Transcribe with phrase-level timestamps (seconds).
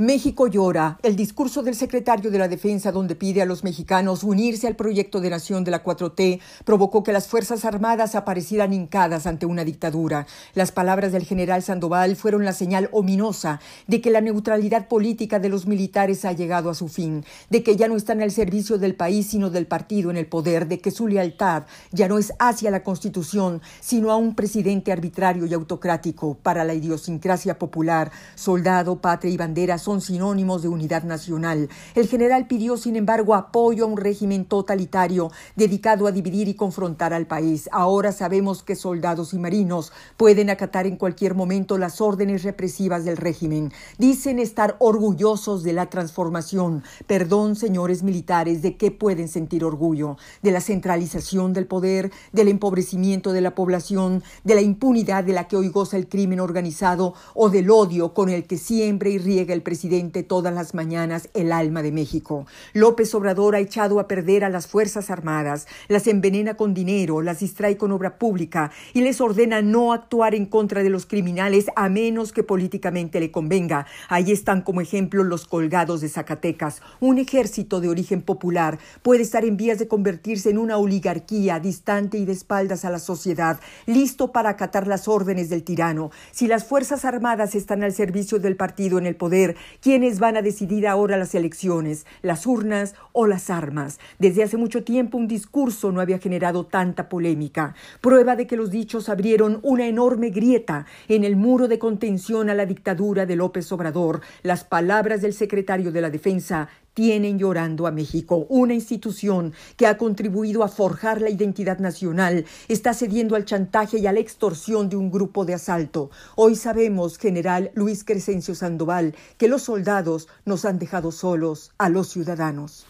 [0.00, 0.98] México llora.
[1.02, 5.20] El discurso del secretario de la Defensa donde pide a los mexicanos unirse al proyecto
[5.20, 10.26] de nación de la 4T provocó que las Fuerzas Armadas aparecieran hincadas ante una dictadura.
[10.54, 15.50] Las palabras del general Sandoval fueron la señal ominosa de que la neutralidad política de
[15.50, 18.94] los militares ha llegado a su fin, de que ya no están al servicio del
[18.94, 22.70] país sino del partido en el poder, de que su lealtad ya no es hacia
[22.70, 29.30] la Constitución sino a un presidente arbitrario y autocrático para la idiosincrasia popular, soldado, patria
[29.30, 31.68] y bandera son sinónimos de unidad nacional.
[31.94, 37.12] El general pidió, sin embargo, apoyo a un régimen totalitario dedicado a dividir y confrontar
[37.14, 37.68] al país.
[37.72, 43.16] Ahora sabemos que soldados y marinos pueden acatar en cualquier momento las órdenes represivas del
[43.16, 43.72] régimen.
[43.98, 46.82] Dicen estar orgullosos de la transformación.
[47.06, 50.16] Perdón, señores militares, ¿de qué pueden sentir orgullo?
[50.42, 55.48] ¿De la centralización del poder, del empobrecimiento de la población, de la impunidad de la
[55.48, 59.54] que hoy goza el crimen organizado o del odio con el que siempre y riega
[59.54, 60.24] el presidente?
[60.24, 62.44] todas las mañanas el alma de México.
[62.72, 67.38] López Obrador ha echado a perder a las Fuerzas Armadas, las envenena con dinero, las
[67.38, 71.88] distrae con obra pública y les ordena no actuar en contra de los criminales a
[71.88, 73.86] menos que políticamente le convenga.
[74.08, 76.82] Ahí están como ejemplo los colgados de Zacatecas.
[76.98, 82.18] Un ejército de origen popular puede estar en vías de convertirse en una oligarquía distante
[82.18, 86.10] y de espaldas a la sociedad, listo para acatar las órdenes del tirano.
[86.32, 90.42] Si las Fuerzas Armadas están al servicio del partido en el poder, ¿Quiénes van a
[90.42, 93.98] decidir ahora las elecciones, las urnas o las armas?
[94.18, 98.70] Desde hace mucho tiempo un discurso no había generado tanta polémica, prueba de que los
[98.70, 103.70] dichos abrieron una enorme grieta en el muro de contención a la dictadura de López
[103.72, 104.20] Obrador.
[104.42, 108.46] Las palabras del secretario de la Defensa tienen llorando a México.
[108.48, 114.06] Una institución que ha contribuido a forjar la identidad nacional está cediendo al chantaje y
[114.06, 116.10] a la extorsión de un grupo de asalto.
[116.36, 122.08] Hoy sabemos, general Luis Crescencio Sandoval, que los soldados nos han dejado solos a los
[122.08, 122.86] ciudadanos.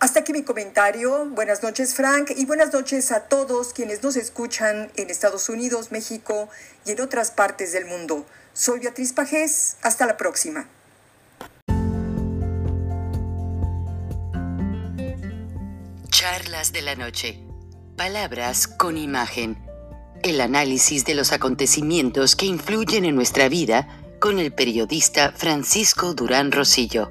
[0.00, 1.26] Hasta aquí mi comentario.
[1.26, 6.48] Buenas noches, Frank, y buenas noches a todos quienes nos escuchan en Estados Unidos, México
[6.86, 8.24] y en otras partes del mundo.
[8.52, 9.76] Soy Beatriz Pajés.
[9.82, 10.68] Hasta la próxima.
[16.08, 17.42] Charlas de la noche.
[17.96, 19.56] Palabras con imagen.
[20.22, 23.88] El análisis de los acontecimientos que influyen en nuestra vida
[24.20, 27.10] con el periodista Francisco Durán Rosillo.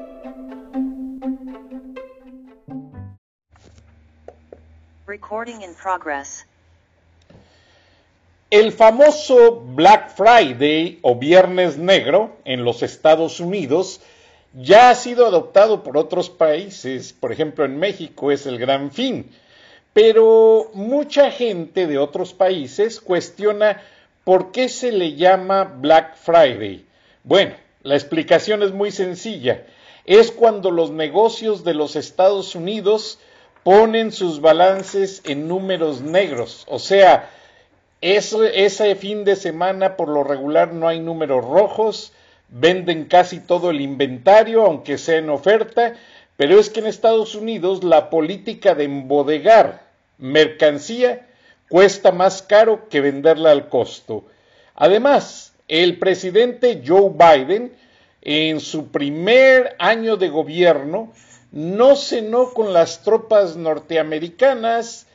[8.49, 14.01] El famoso Black Friday o Viernes Negro en los Estados Unidos
[14.53, 19.31] ya ha sido adoptado por otros países, por ejemplo en México es el Gran Fin,
[19.93, 23.81] pero mucha gente de otros países cuestiona
[24.23, 26.85] por qué se le llama Black Friday.
[27.23, 29.65] Bueno, la explicación es muy sencilla.
[30.05, 33.19] Es cuando los negocios de los Estados Unidos
[33.63, 37.29] ponen sus balances en números negros, o sea,
[38.01, 42.13] ese fin de semana por lo regular no hay números rojos,
[42.49, 45.95] venden casi todo el inventario, aunque sea en oferta,
[46.35, 49.83] pero es que en Estados Unidos la política de embodegar
[50.17, 51.27] mercancía
[51.69, 54.25] cuesta más caro que venderla al costo.
[54.75, 57.71] Además, el presidente Joe Biden,
[58.21, 61.13] en su primer año de gobierno,
[61.51, 65.07] no cenó con las tropas norteamericanas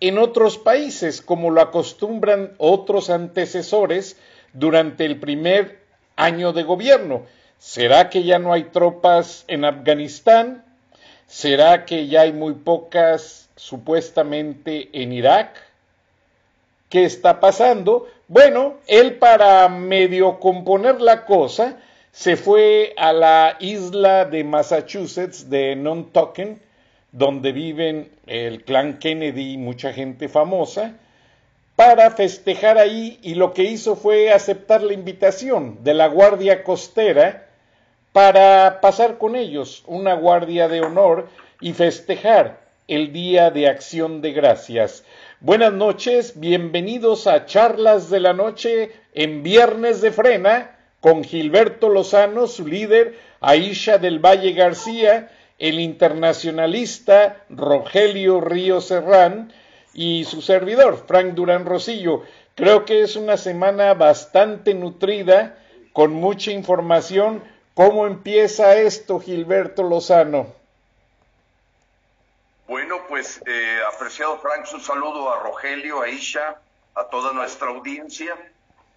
[0.00, 4.16] en otros países, como lo acostumbran otros antecesores
[4.52, 5.80] durante el primer
[6.16, 7.22] año de gobierno.
[7.58, 10.64] ¿Será que ya no hay tropas en Afganistán?
[11.26, 15.72] ¿Será que ya hay muy pocas supuestamente en Irak?
[16.92, 18.06] qué está pasando.
[18.28, 21.78] Bueno, él para medio componer la cosa,
[22.12, 26.58] se fue a la isla de Massachusetts de Nantucket,
[27.10, 30.94] donde viven el clan Kennedy y mucha gente famosa,
[31.74, 37.46] para festejar ahí y lo que hizo fue aceptar la invitación de la Guardia Costera
[38.12, 41.28] para pasar con ellos una guardia de honor
[41.62, 45.02] y festejar el Día de Acción de Gracias.
[45.40, 52.46] Buenas noches, bienvenidos a Charlas de la Noche en Viernes de Frena con Gilberto Lozano,
[52.46, 59.52] su líder, Aisha del Valle García, el internacionalista Rogelio Río Serrán
[59.92, 62.22] y su servidor, Frank Durán Rosillo.
[62.54, 65.58] Creo que es una semana bastante nutrida,
[65.92, 67.42] con mucha información.
[67.74, 70.54] ¿Cómo empieza esto, Gilberto Lozano?
[72.68, 76.60] Bueno, pues eh, apreciado Frank, un saludo a Rogelio, a Isha,
[76.94, 78.36] a toda nuestra audiencia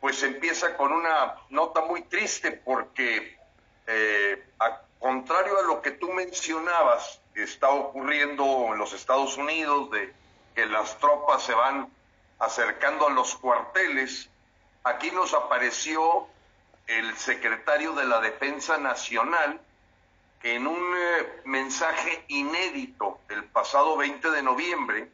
[0.06, 3.40] pues empieza con una nota muy triste porque,
[3.88, 10.14] eh, a contrario a lo que tú mencionabas, está ocurriendo en los Estados Unidos, de
[10.54, 11.92] que las tropas se van
[12.38, 14.30] acercando a los cuarteles,
[14.84, 16.28] aquí nos apareció
[16.86, 19.60] el secretario de la Defensa Nacional,
[20.44, 25.10] en un eh, mensaje inédito el pasado 20 de noviembre,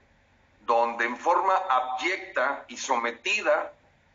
[0.65, 3.71] donde en forma abyecta y sometida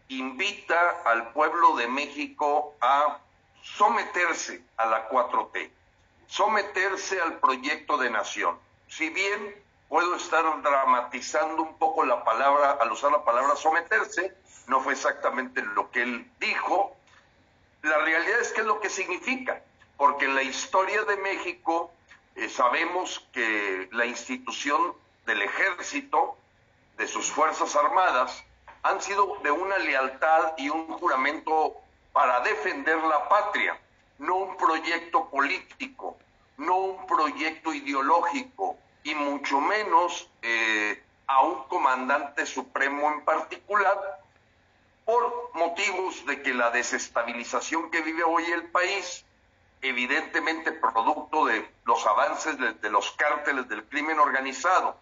[0.09, 3.19] invita al pueblo de México a
[3.63, 5.71] someterse a la 4T,
[6.27, 8.59] someterse al proyecto de nación.
[8.89, 9.55] Si bien
[9.89, 14.37] puedo estar dramatizando un poco la palabra, al usar la palabra someterse,
[14.69, 16.97] no fue exactamente lo que él dijo,
[17.83, 19.63] la realidad es que es lo que significa,
[19.97, 21.93] porque en la historia de México
[22.35, 24.95] eh, sabemos que la institución
[25.25, 26.37] del ejército,
[26.97, 28.45] de sus Fuerzas Armadas,
[28.87, 31.75] han sido de una lealtad y un juramento
[32.13, 33.79] para defender la patria,
[34.19, 36.17] no un proyecto político,
[36.57, 44.21] no un proyecto ideológico y mucho menos eh, a un comandante supremo en particular
[45.05, 49.25] por motivos de que la desestabilización que vive hoy el país,
[49.83, 54.97] evidentemente producto de los avances de los cárteles del crimen organizado,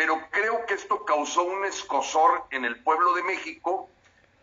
[0.00, 3.86] pero creo que esto causó un escosor en el pueblo de México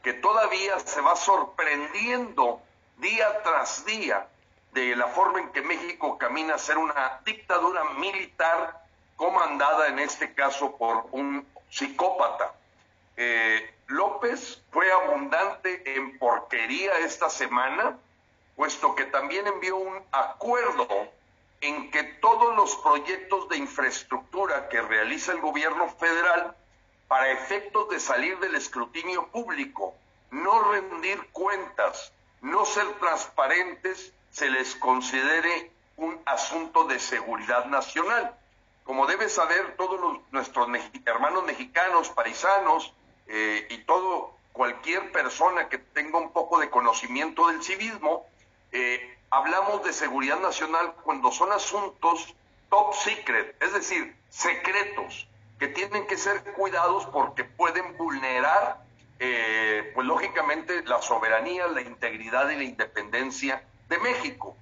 [0.04, 2.62] que todavía se va sorprendiendo
[2.98, 4.27] día tras día
[4.74, 8.83] de la forma en que México camina a ser una dictadura militar
[9.15, 12.54] comandada en este caso por un psicópata.
[13.15, 17.98] Eh, López fue abundante en porquería esta semana,
[18.56, 20.88] puesto que también envió un acuerdo
[21.62, 24.27] en que todos los proyectos de infraestructura
[24.69, 26.56] que realiza el gobierno federal
[27.07, 29.95] para efectos de salir del escrutinio público,
[30.30, 38.38] no rendir cuentas, no ser transparentes, se les considere un asunto de seguridad nacional.
[38.84, 40.68] Como debe saber todos nuestros
[41.06, 42.94] hermanos mexicanos, paisanos
[43.28, 48.28] eh, y todo cualquier persona que tenga un poco de conocimiento del civismo,
[48.72, 52.35] eh, hablamos de seguridad nacional cuando son asuntos
[52.69, 55.28] top secret, es decir, secretos,
[55.60, 58.84] que tienen que ser cuidados porque pueden vulnerar,
[59.19, 64.56] eh, pues lógicamente, la soberanía, la integridad y la independencia de México.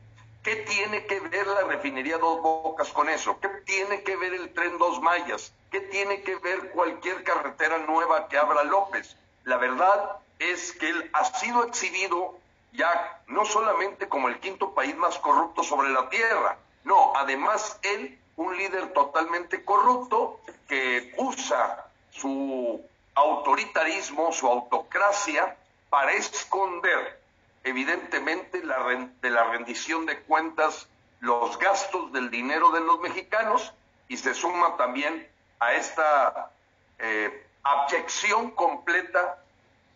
[0.44, 3.40] ¿Qué tiene que ver la refinería Dos Bocas con eso?
[3.40, 5.52] ¿Qué tiene que ver el tren Dos Mayas?
[5.72, 9.18] ¿Qué tiene que ver cualquier carretera nueva que abra López?
[9.44, 12.38] La verdad es que él ha sido exhibido
[12.74, 18.20] ya no solamente como el quinto país más corrupto sobre la tierra, no, además él,
[18.38, 22.82] un líder totalmente corrupto que usa su
[23.14, 25.56] autoritarismo, su autocracia,
[25.90, 27.22] para esconder
[27.64, 30.88] evidentemente la, de la rendición de cuentas
[31.20, 33.74] los gastos del dinero de los mexicanos
[34.08, 35.28] y se suma también
[35.60, 36.52] a esta
[37.00, 39.42] eh, abyección completa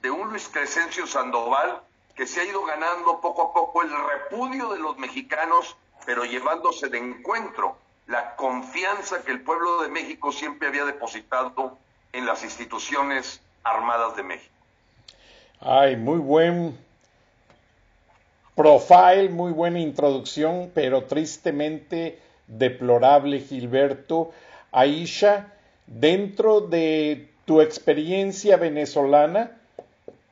[0.02, 1.82] de un Luis Crescencio Sandoval
[2.16, 6.88] que se ha ido ganando poco a poco el repudio de los mexicanos, pero llevándose
[6.88, 7.78] de encuentro
[8.10, 11.78] la confianza que el pueblo de México siempre había depositado
[12.12, 14.54] en las instituciones armadas de México.
[15.62, 16.78] Ay, muy buen
[18.56, 24.32] profile, muy buena introducción, pero tristemente deplorable, Gilberto.
[24.72, 25.54] Aisha,
[25.86, 29.60] dentro de tu experiencia venezolana,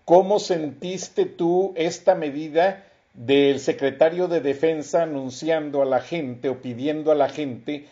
[0.07, 2.87] ¿Cómo sentiste tú esta medida
[3.17, 7.88] del secretario de Defensa anunciando a la gente o pidiendo a la gente,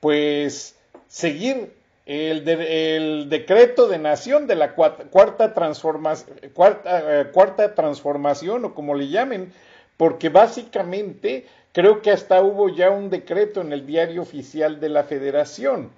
[0.00, 0.74] pues,
[1.06, 1.74] seguir
[2.06, 9.52] el, decreto de nación de la cuarta, cuarta, eh, cuarta transformación o como le llamen,
[9.98, 15.04] porque básicamente creo que hasta hubo ya un decreto en el diario oficial de la
[15.04, 15.90] federación.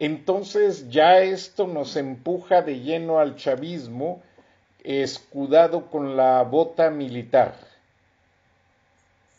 [0.00, 4.22] Entonces ya esto nos empuja de lleno al chavismo
[4.82, 7.67] escudado con la bota militar.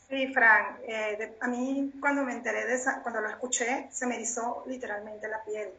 [0.10, 4.16] Sí, Frank, eh, a mí cuando me enteré de esa, cuando lo escuché, se me
[4.16, 5.70] erizó literalmente la piel.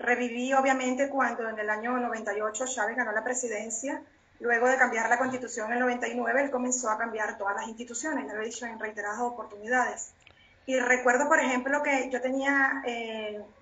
[0.00, 4.02] Reviví obviamente cuando en el año 98 Chávez ganó la presidencia,
[4.40, 8.26] luego de cambiar la constitución en el 99, él comenzó a cambiar todas las instituciones,
[8.26, 10.12] lo he dicho en reiteradas oportunidades.
[10.66, 12.82] Y recuerdo, por ejemplo, que yo tenía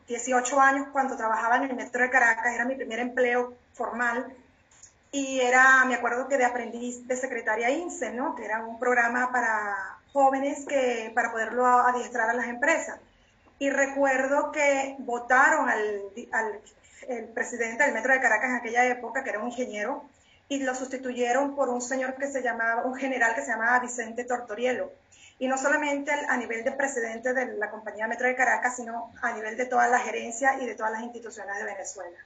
[0.09, 4.35] 18 eh, años cuando trabajaba en el metro de Caracas, era mi primer empleo formal,
[5.13, 8.35] y era, me acuerdo que de aprendiz de secretaria INSE, ¿no?
[8.37, 12.99] Que era un programa para jóvenes que, para poderlo adiestrar a las empresas.
[13.59, 16.03] Y recuerdo que votaron al,
[16.33, 16.61] al
[17.09, 20.05] el presidente del Metro de Caracas en aquella época, que era un ingeniero,
[20.49, 24.25] y lo sustituyeron por un señor que se llamaba, un general que se llamaba Vicente
[24.25, 24.93] Tortorielo.
[25.39, 29.33] Y no solamente a nivel de presidente de la compañía Metro de Caracas, sino a
[29.33, 32.19] nivel de toda la gerencia y de todas las instituciones de Venezuela.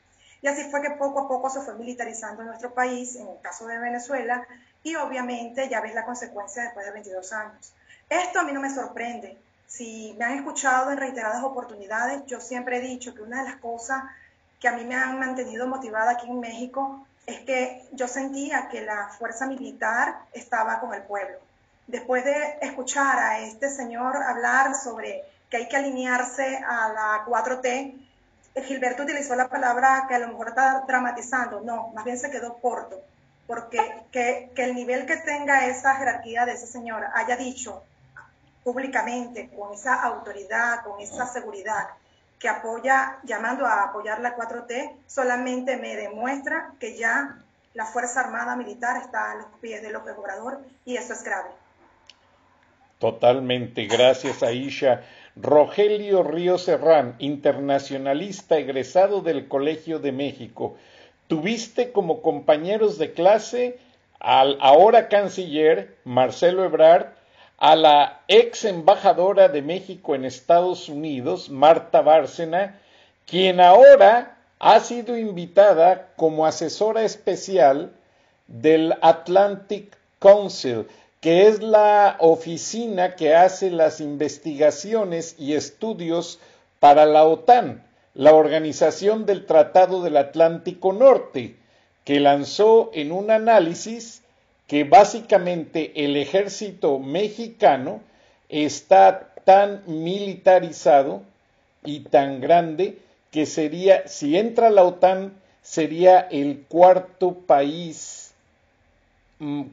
[0.44, 3.66] Y así fue que poco a poco se fue militarizando nuestro país, en el caso
[3.66, 4.46] de Venezuela,
[4.82, 7.72] y obviamente ya ves la consecuencia después de 22 años.
[8.10, 12.76] Esto a mí no me sorprende, si me han escuchado en reiteradas oportunidades, yo siempre
[12.76, 14.04] he dicho que una de las cosas
[14.60, 18.82] que a mí me han mantenido motivada aquí en México es que yo sentía que
[18.82, 21.38] la fuerza militar estaba con el pueblo.
[21.86, 28.03] Después de escuchar a este señor hablar sobre que hay que alinearse a la 4T,
[28.62, 32.54] Gilberto utilizó la palabra que a lo mejor está dramatizando, no, más bien se quedó
[32.58, 33.02] corto,
[33.46, 33.78] porque
[34.12, 37.82] que, que el nivel que tenga esa jerarquía de ese señor haya dicho
[38.62, 41.88] públicamente, con esa autoridad, con esa seguridad
[42.38, 47.38] que apoya, llamando a apoyar la 4T, solamente me demuestra que ya
[47.74, 51.50] la Fuerza Armada Militar está a los pies de López Obrador y eso es grave.
[52.98, 55.02] Totalmente, gracias Aisha.
[55.36, 60.76] Rogelio Río Serrán, internacionalista egresado del Colegio de México.
[61.26, 63.78] Tuviste como compañeros de clase
[64.20, 67.08] al ahora canciller Marcelo Ebrard,
[67.58, 72.78] a la ex embajadora de México en Estados Unidos, Marta Bárcena,
[73.26, 77.92] quien ahora ha sido invitada como asesora especial
[78.46, 80.86] del Atlantic Council,
[81.24, 86.38] que es la oficina que hace las investigaciones y estudios
[86.80, 91.56] para la OTAN, la Organización del Tratado del Atlántico Norte,
[92.04, 94.20] que lanzó en un análisis
[94.66, 98.02] que básicamente el ejército mexicano
[98.50, 101.22] está tan militarizado
[101.86, 102.98] y tan grande
[103.30, 108.33] que sería, si entra la OTAN, sería el cuarto país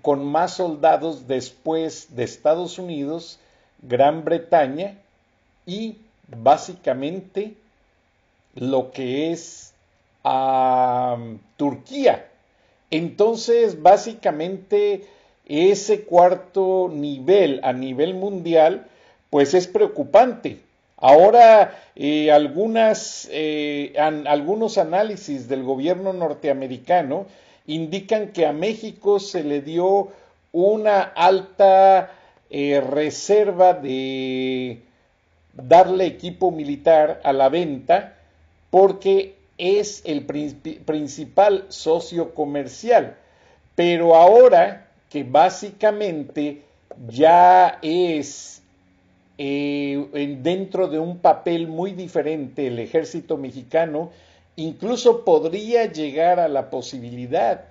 [0.02, 3.40] con más soldados después de Estados Unidos,
[3.82, 4.96] Gran Bretaña
[5.66, 5.98] y
[6.28, 7.56] básicamente
[8.56, 9.74] lo que es
[11.58, 12.28] Turquía.
[12.92, 15.06] Entonces, básicamente,
[15.48, 18.86] ese cuarto nivel a nivel mundial,
[19.30, 20.60] pues es preocupante.
[20.98, 22.30] Ahora, eh,
[23.32, 27.26] eh, algunos análisis del gobierno norteamericano
[27.76, 30.10] indican que a México se le dio
[30.52, 32.12] una alta
[32.50, 34.82] eh, reserva de
[35.54, 38.18] darle equipo militar a la venta
[38.70, 43.16] porque es el principal socio comercial,
[43.76, 46.62] pero ahora que básicamente
[47.08, 48.62] ya es
[49.38, 54.12] eh, dentro de un papel muy diferente el ejército mexicano,
[54.56, 57.66] incluso podría llegar a la posibilidad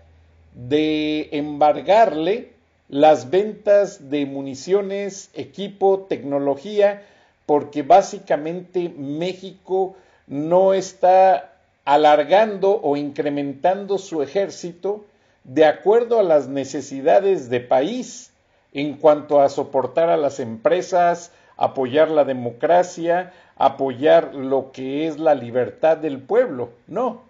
[0.55, 2.53] de embargarle
[2.89, 7.03] las ventas de municiones, equipo, tecnología,
[7.47, 9.97] porque básicamente México
[10.27, 11.53] no está
[11.85, 15.05] alargando o incrementando su ejército
[15.45, 18.33] de acuerdo a las necesidades de país
[18.73, 25.35] en cuanto a soportar a las empresas, apoyar la democracia, apoyar lo que es la
[25.35, 26.71] libertad del pueblo.
[26.87, 27.21] No,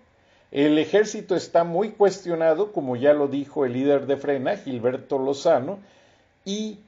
[0.53, 5.81] el ejército está muy cuestionado, como ya lo dijo el líder de Frena, Gilberto Lozano,
[6.45, 6.79] y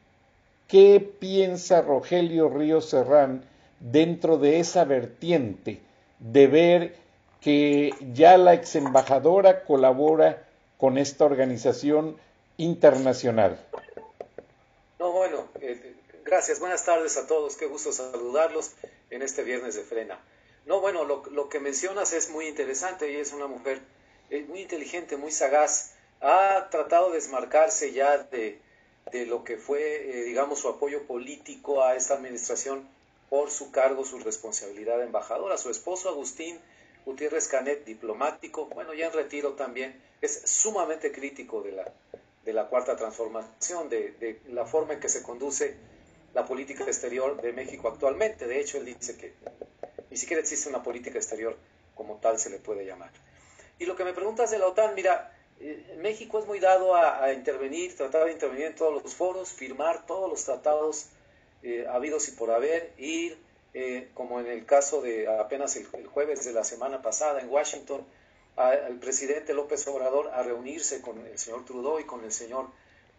[0.69, 3.43] qué piensa Rogelio Río Serrán
[3.81, 5.81] dentro de esa vertiente
[6.21, 6.95] de ver
[7.41, 10.45] que ya la ex embajadora colabora
[10.79, 12.17] con esta organización
[12.57, 13.59] internacional.
[15.01, 15.92] No, bueno, eh,
[16.33, 16.61] gracias.
[16.61, 17.57] Buenas tardes a todos.
[17.57, 18.71] Qué gusto saludarlos
[19.11, 20.19] en este viernes de frena.
[20.65, 23.11] No, bueno, lo, lo, que mencionas es muy interesante.
[23.11, 23.83] Ella es una mujer
[24.31, 25.93] eh, muy inteligente, muy sagaz.
[26.23, 28.59] Ha tratado de desmarcarse ya de,
[29.13, 32.89] de lo que fue, eh, digamos, su apoyo político a esta administración
[33.29, 35.59] por su cargo, su responsabilidad de embajadora.
[35.59, 36.59] Su esposo, Agustín
[37.05, 41.93] Gutiérrez Canet, diplomático, bueno, ya en retiro también, es sumamente crítico de la,
[42.47, 45.77] de la cuarta transformación, de, de la forma en que se conduce
[46.35, 48.47] la política exterior de México actualmente.
[48.47, 49.35] De hecho, él dice que
[50.11, 51.57] ni siquiera existe una política exterior
[51.95, 53.11] como tal se le puede llamar.
[53.79, 57.33] Y lo que me preguntas de la OTAN, mira, eh, México es muy dado a,
[57.33, 61.07] intervenir, tratar de intervenir en todos los foros, firmar todos los tratados
[61.63, 63.39] eh, habidos y por haber, ir,
[63.75, 68.05] eh, como en el caso de apenas el, jueves de la semana pasada en Washington,
[68.57, 72.67] al presidente López Obrador a reunirse con el señor Trudeau y con el señor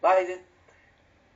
[0.01, 0.39] Biden.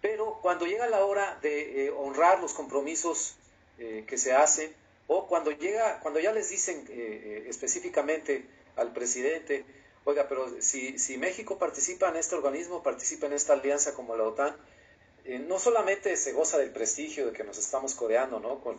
[0.01, 3.36] Pero cuando llega la hora de honrar los compromisos
[3.77, 4.74] que se hacen,
[5.08, 6.86] o cuando llega, cuando ya les dicen
[7.48, 9.66] específicamente al presidente,
[10.08, 14.24] oiga, pero si, si México participa en este organismo, participa en esta alianza como la
[14.24, 14.56] OTAN,
[15.27, 18.62] eh, no solamente se goza del prestigio de que nos estamos codeando ¿no?
[18.62, 18.77] con,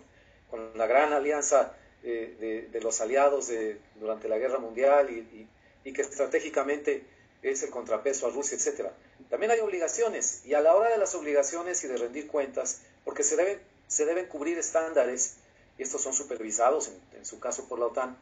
[0.50, 5.18] con la gran alianza eh, de, de, los aliados de, durante la guerra mundial y,
[5.18, 5.48] y,
[5.84, 7.04] y, que estratégicamente
[7.42, 8.94] es el contrapeso a Rusia, etcétera.
[9.30, 13.22] También hay obligaciones y a la hora de las obligaciones y de rendir cuentas, porque
[13.22, 15.36] se deben, se deben cubrir estándares,
[15.76, 18.16] y estos son supervisados en, su caso por la OTAN,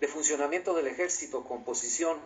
[0.00, 2.18] de funcionamiento del ejército, composición,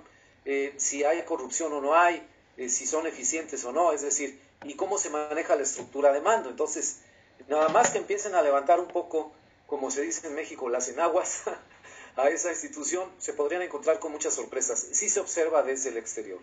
[0.45, 4.41] eh, si hay corrupción o no hay, eh, si son eficientes o no, es decir,
[4.65, 6.49] y cómo se maneja la estructura de mando.
[6.49, 7.01] Entonces,
[7.49, 9.33] nada más que empiecen a levantar un poco,
[9.67, 11.43] como se dice en México, las enaguas
[12.17, 14.87] a esa institución, se podrían encontrar con muchas sorpresas.
[14.93, 16.41] Sí se observa desde el exterior.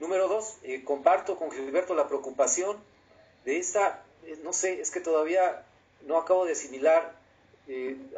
[0.00, 2.78] Número dos, eh, comparto con Gilberto la preocupación
[3.44, 4.02] de esta,
[4.42, 5.64] no sé, es que todavía
[6.06, 7.18] no acabo de asimilar,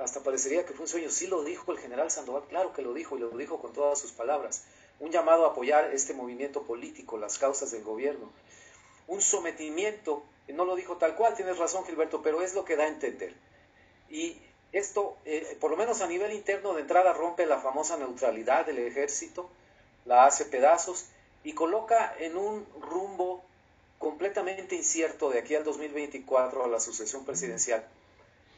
[0.01, 2.95] hasta parecería que fue un sueño, sí lo dijo el general Sandoval, claro que lo
[2.95, 4.65] dijo y lo dijo con todas sus palabras.
[4.99, 8.31] Un llamado a apoyar este movimiento político, las causas del gobierno,
[9.09, 12.85] un sometimiento, no lo dijo tal cual, tienes razón Gilberto, pero es lo que da
[12.85, 13.35] a entender.
[14.09, 14.39] Y
[14.73, 18.79] esto, eh, por lo menos a nivel interno, de entrada rompe la famosa neutralidad del
[18.79, 19.51] ejército,
[20.07, 21.07] la hace pedazos
[21.45, 23.45] y coloca en un rumbo
[23.99, 27.85] completamente incierto de aquí al 2024 a la sucesión presidencial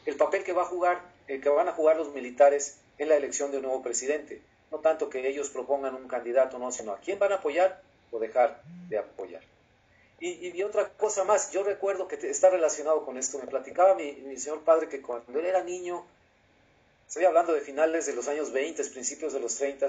[0.07, 3.17] el papel que va a jugar, el que van a jugar los militares en la
[3.17, 4.43] elección de un nuevo presidente
[4.75, 8.19] no tanto que ellos propongan un candidato, no, sino a quién van a apoyar o
[8.19, 9.43] dejar de apoyar.
[10.19, 14.63] Y, otra cosa más, yo recuerdo que está relacionado con esto, me platicaba mi, señor
[14.63, 16.05] padre que cuando él era niño,
[17.07, 19.87] estoy hablando de finales de los años 20, principios de los 30,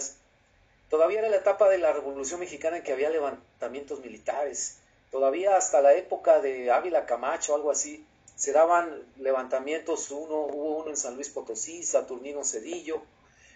[0.89, 4.79] todavía era la etapa de la Revolución Mexicana en que había levantamientos militares,
[5.11, 10.89] todavía hasta la época de Ávila Camacho, algo así, se daban levantamientos, uno, hubo uno
[10.89, 13.01] en San Luis Potosí, Saturnino Cedillo,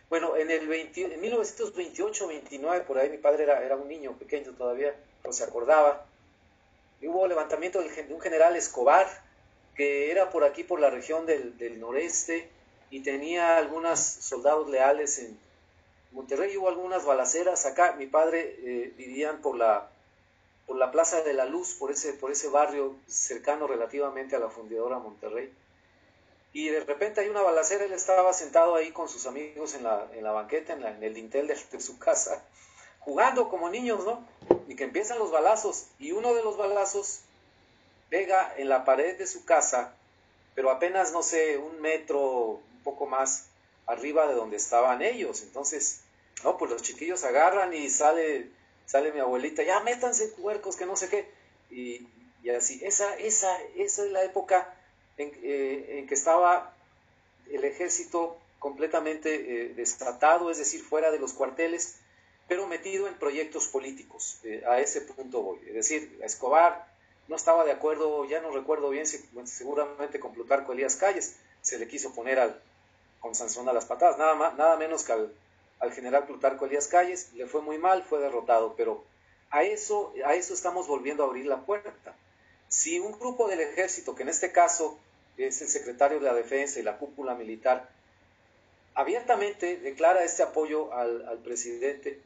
[0.10, 4.96] bueno, en el 1928, 29, por ahí mi padre era, era un niño pequeño todavía,
[5.24, 6.04] no se acordaba.
[7.00, 9.08] Y hubo levantamiento de un general Escobar,
[9.76, 12.50] que era por aquí, por la región del, del noreste,
[12.89, 15.38] y tenía algunos soldados leales en
[16.12, 16.56] Monterrey.
[16.58, 17.93] Hubo algunas balaceras acá.
[17.98, 19.89] Mi padre eh, vivían por la,
[20.67, 24.50] por la Plaza de la Luz, por ese, por ese barrio cercano relativamente a la
[24.50, 25.54] fundidora Monterrey
[26.52, 30.08] y de repente hay una balacera, él estaba sentado ahí con sus amigos en la,
[30.13, 32.43] en la banqueta, en, el dintel de, su casa,
[33.00, 34.26] jugando como niños, ¿no?
[34.67, 37.22] Y que empiezan los balazos, y uno de los balazos
[38.10, 39.93] pega en la pared de su casa,
[40.56, 43.48] pero apenas, no sé, un metro, un poco más
[43.89, 45.41] arriba de donde estaban ellos.
[45.41, 46.02] Entonces,
[46.43, 48.49] no, pues los chiquillos agarran y sale,
[48.86, 51.30] sale mi abuelita, ya métanse cuercos, que no sé qué.
[51.69, 52.08] Y,
[52.43, 54.73] y así, esa, esa, esa es la época
[55.17, 56.73] eh, en, que estaba
[57.52, 61.97] el ejército completamente eh, desatado, es decir, fuera de los cuarteles,
[62.47, 64.39] pero metido en proyectos políticos.
[64.43, 65.60] Eh, a ese punto voy.
[65.67, 66.88] Es decir, Escobar
[67.28, 69.06] no estaba de acuerdo, ya no recuerdo bien,
[69.45, 72.62] seguramente con Plutarco Elías Calles, se le quiso poner al,
[73.19, 75.34] con Sansón a las patadas, nada, más, nada menos que al,
[75.79, 79.03] al general Plutarco Elías Calles, le fue muy mal, fue derrotado, pero
[79.49, 82.15] a eso, a eso estamos volviendo a abrir la puerta.
[82.67, 84.99] Si un grupo del ejército, que en este caso
[85.38, 87.89] es el secretario de la Defensa y la cúpula militar,
[88.93, 92.21] abiertamente declara este apoyo al, presidente.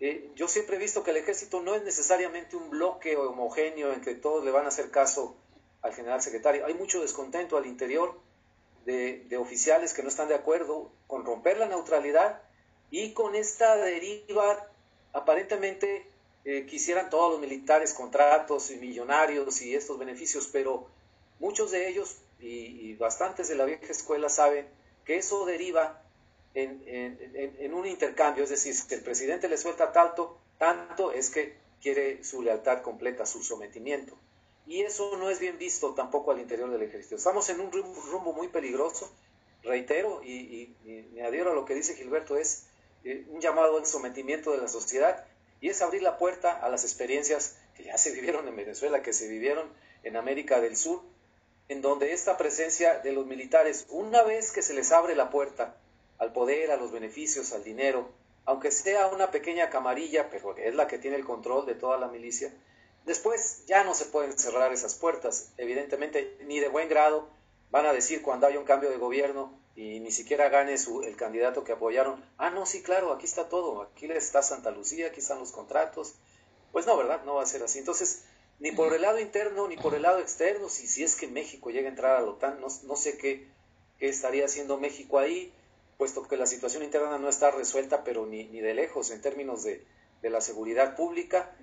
[0.00, 4.00] Eh, yo siempre he visto que el ejército no es necesariamente un bloque homogéneo en
[4.00, 5.34] que todos le van a hacer caso
[5.82, 6.64] al general secretario.
[6.64, 8.18] Hay mucho descontento al interior
[8.88, 12.40] de, oficiales que no están de acuerdo con romper la neutralidad
[12.90, 14.66] y con esta deriva
[15.12, 16.06] aparentemente
[16.44, 20.86] eh, quisieran todos los militares contratos y millonarios y estos beneficios, pero
[21.38, 24.66] muchos de ellos y, bastantes de la vieja escuela saben
[25.04, 26.02] que eso deriva
[26.54, 32.24] en, un intercambio, es decir, si el presidente le suelta tanto, tanto es que quiere
[32.24, 34.16] su lealtad completa, su sometimiento.
[34.68, 37.16] Y eso no es bien visto tampoco al interior del ejército.
[37.16, 39.10] Estamos en un rumbo, muy peligroso,
[39.62, 40.76] reitero, y,
[41.14, 42.66] me adhiero a lo que dice Gilberto, es
[43.02, 45.24] eh, un llamado al sometimiento de la sociedad
[45.62, 49.14] y es abrir la puerta a las experiencias que ya se vivieron en Venezuela, que
[49.14, 51.00] se vivieron en América del Sur,
[51.70, 55.76] en donde esta presencia de los militares, una vez que se les abre la puerta
[56.18, 58.10] al poder, a los beneficios, al dinero,
[58.44, 62.08] aunque sea una pequeña camarilla, pero es la que tiene el control de toda la
[62.08, 62.52] milicia,
[63.08, 65.52] después ya no se pueden cerrar esas puertas.
[65.56, 67.28] Evidentemente, ni de buen grado
[67.70, 71.16] van a decir cuando haya un cambio de gobierno y ni siquiera gane su, el
[71.16, 75.20] candidato que apoyaron, ah, no, sí, claro, aquí está todo, aquí está Santa Lucía, aquí
[75.20, 76.14] están los contratos.
[76.70, 77.22] Pues no, ¿verdad?
[77.24, 77.78] No va a ser así.
[77.78, 78.24] Entonces,
[78.60, 81.70] ni por el lado interno ni por el lado externo, si, si es que México
[81.70, 83.48] llega a entrar a la OTAN, no, sé qué,
[83.98, 85.52] qué estaría haciendo México ahí
[85.98, 89.64] puesto que la situación interna no está resuelta, pero ni, ni de lejos en términos
[89.64, 89.84] de,
[90.22, 91.56] de, la seguridad pública.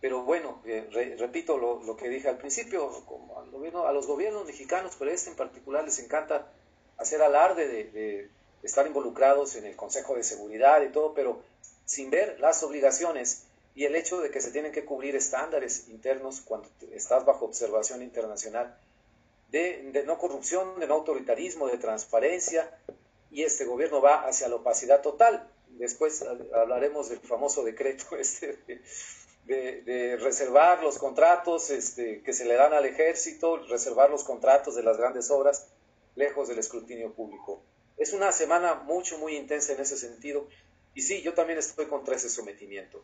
[0.00, 4.46] Pero bueno, eh, repito lo, que dije al principio, como al gobierno, a los gobiernos
[4.46, 6.50] mexicanos, pero este en particular les encanta
[6.96, 8.30] hacer alarde de, de,
[8.62, 11.42] estar involucrados en el Consejo de Seguridad y todo, pero
[11.84, 16.40] sin ver las obligaciones y el hecho de que se tienen que cubrir estándares internos
[16.42, 18.76] cuando estás bajo observación internacional
[19.50, 22.70] de, de no corrupción, de no autoritarismo, de transparencia,
[23.30, 25.48] y este gobierno va hacia la opacidad total.
[25.68, 28.58] Después hablaremos del famoso decreto este
[30.18, 34.96] reservar los contratos este, que se le dan al ejército, reservar los contratos de las
[34.96, 35.68] grandes obras
[36.14, 37.60] lejos del escrutinio público.
[37.96, 40.46] Es una semana mucho, muy intensa en ese sentido.
[40.94, 43.02] Y sí, yo también estoy contra ese sometimiento.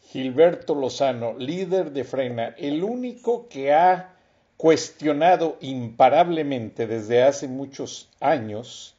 [0.00, 4.16] Gilberto Lozano, líder de Frena, el único que ha
[4.56, 8.96] cuestionado imparablemente desde hace muchos años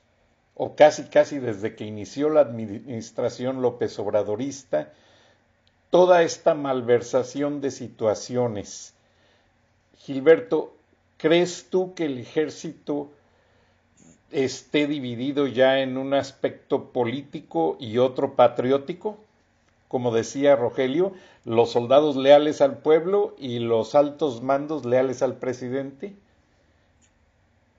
[0.54, 4.92] o casi casi desde que inició la administración López Obradorista,
[5.90, 8.94] toda esta malversación de situaciones.
[9.98, 10.76] Gilberto,
[11.18, 13.10] ¿crees tú que el ejército
[14.32, 19.18] esté dividido ya en un aspecto político y otro patriótico?
[19.88, 21.14] Como decía Rogelio,
[21.46, 26.14] los soldados leales al pueblo y los altos mandos leales al presidente.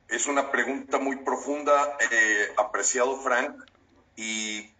[0.08, 3.62] Es una pregunta muy profunda, eh, apreciado Frank,
[4.16, 4.70] y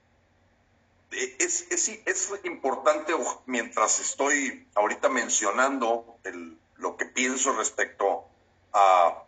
[1.13, 3.15] eh, es, es, importante,
[3.47, 6.19] mientras estoy ahorita mencionando
[6.77, 8.27] lo que pienso respecto
[8.73, 9.25] a,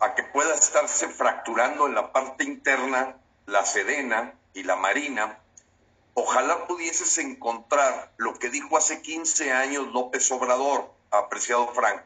[0.00, 5.38] a que pueda estarse fracturando en la parte interna la Sedena y la Marina,
[6.14, 12.02] ojalá pudieses encontrar lo que dijo hace 15 años López Obrador, apreciado Frank,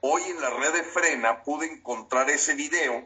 [0.00, 3.04] Hoy en la red de frena pude encontrar ese video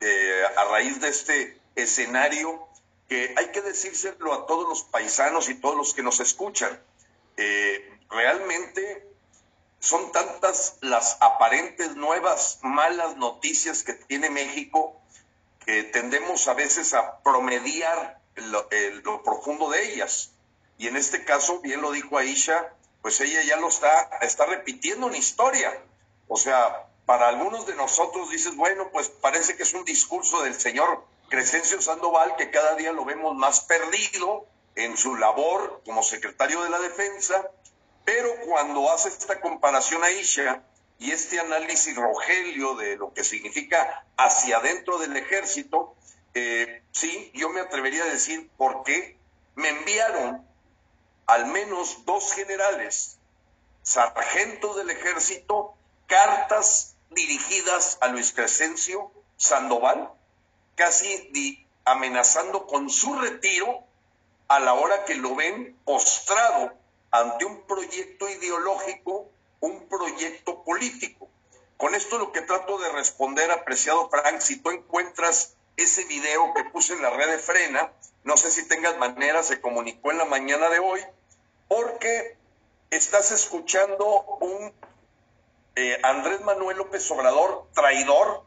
[0.00, 2.65] eh, a raíz de este escenario
[3.08, 6.80] que hay que decírselo a todos los paisanos y todos los que nos escuchan.
[7.36, 9.06] Eh, realmente
[9.80, 15.00] son tantas las aparentes nuevas malas noticias que tiene México
[15.64, 18.68] que tendemos a veces a promediar lo,
[19.02, 20.30] lo profundo de ellas.
[20.78, 25.06] Y en este caso, bien lo dijo Aisha, pues ella ya lo está, está repitiendo
[25.06, 25.76] una historia.
[26.28, 30.58] O sea, para algunos de nosotros dices, bueno, pues parece que es un discurso del
[30.58, 36.62] señor Crescencio Sandoval que cada día lo vemos más perdido en su labor como secretario
[36.62, 37.50] de la defensa,
[38.04, 40.62] pero cuando hace esta comparación a Isha
[40.98, 45.94] y este análisis Rogelio de lo que significa hacia adentro del ejército,
[46.34, 49.18] eh, sí, yo me atrevería a decir por qué
[49.56, 50.46] me enviaron
[51.26, 53.18] al menos dos generales,
[53.82, 55.74] sargentos del ejército,
[56.06, 60.12] cartas dirigidas a Luis Crescencio Sandoval,
[60.76, 63.84] casi amenazando con su retiro
[64.48, 66.72] a la hora que lo ven postrado
[67.10, 69.28] ante un proyecto ideológico,
[69.60, 71.28] un proyecto político.
[71.76, 76.64] Con esto lo que trato de responder, apreciado Frank, si tú encuentras ese video que
[76.64, 77.92] puse en la red de frena,
[78.24, 81.00] no sé si tengas manera, se comunicó en la mañana de hoy,
[81.68, 82.36] porque
[82.90, 84.72] estás escuchando un
[85.74, 88.45] eh, Andrés Manuel López Obrador traidor,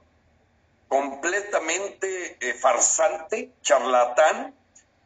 [0.89, 4.53] completamente eh, farsante, charlatán,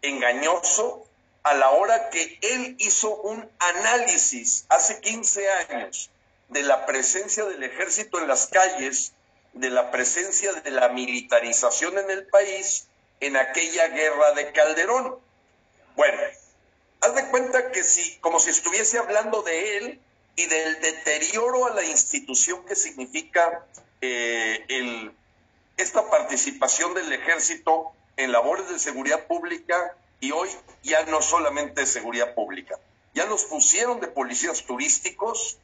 [0.01, 1.05] engañoso,
[1.43, 6.09] a la hora que él hizo un análisis hace 15 años
[6.47, 9.11] de la presencia del ejército en las calles,
[9.51, 12.87] de la presencia de la militarización en el país
[13.19, 15.19] en aquella guerra de Calderón.
[15.97, 16.21] Bueno,
[17.01, 19.99] haz de cuenta que si, como si estuviese hablando de él
[20.37, 23.65] y del deterioro a la institución que significa
[24.01, 25.11] eh, el,
[25.77, 30.49] esta participación del ejército en labores de seguridad pública y hoy
[30.83, 32.79] ya no solamente de seguridad pública,
[33.13, 35.57] ya los pusieron de policías turísticos,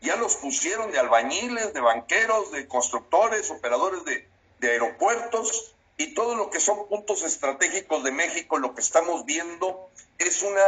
[0.00, 4.28] ya los pusieron de albañiles, de banqueros, de constructores, operadores de,
[4.60, 9.88] de aeropuertos y todo lo que son puntos estratégicos de México, lo que estamos viendo
[10.18, 10.62] es una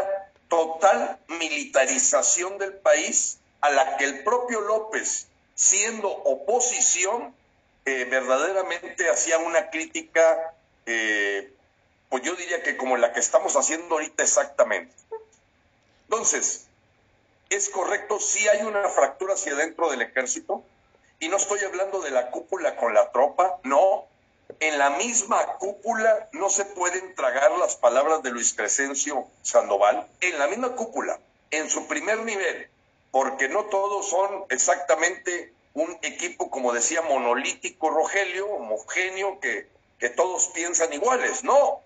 [0.49, 7.35] total militarización del país a la que el propio López, siendo oposición,
[7.85, 10.55] verdaderamente hacía una crítica,
[10.87, 11.53] eh,
[12.09, 14.95] pues yo diría que como la que estamos haciendo ahorita exactamente.
[16.09, 16.67] Entonces,
[17.51, 20.63] es correcto, sí hay una fractura hacia dentro del ejército,
[21.21, 24.07] y no estoy hablando de la cúpula con la tropa, no,
[24.61, 30.39] en la misma cúpula no se pueden tragar las palabras de Luis Crescencio Sandoval, en
[30.39, 31.19] la misma cúpula,
[31.51, 32.69] en su primer nivel,
[33.11, 40.49] porque no todos son exactamente un equipo, como decía, monolítico, Rogelio, homogéneo, que, que todos
[40.49, 41.43] piensan iguales.
[41.43, 41.81] No.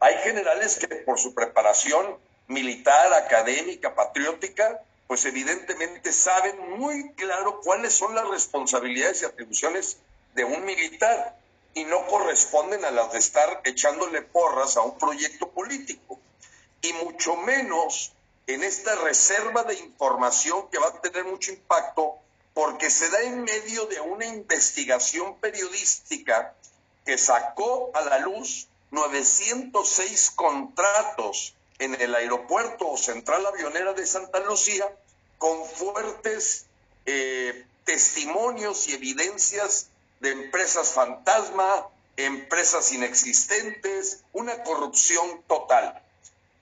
[0.00, 2.16] Hay generales que por su preparación
[2.48, 9.98] militar, académica, patriótica, pues evidentemente saben muy claro cuáles son las responsabilidades y atribuciones
[10.34, 11.36] de un militar
[11.74, 16.18] y no corresponden a las de estar echándole porras a un proyecto político.
[16.80, 18.12] Y mucho menos
[18.46, 22.18] en esta reserva de información que va a tener mucho impacto
[22.60, 26.54] porque se da en medio de una investigación periodística
[27.06, 34.40] que sacó a la luz 906 contratos en el aeropuerto o central avionera de Santa
[34.40, 34.94] Lucía
[35.38, 36.66] con fuertes
[37.06, 39.86] eh, testimonios y evidencias
[40.20, 46.02] de empresas fantasma, empresas inexistentes, una corrupción total.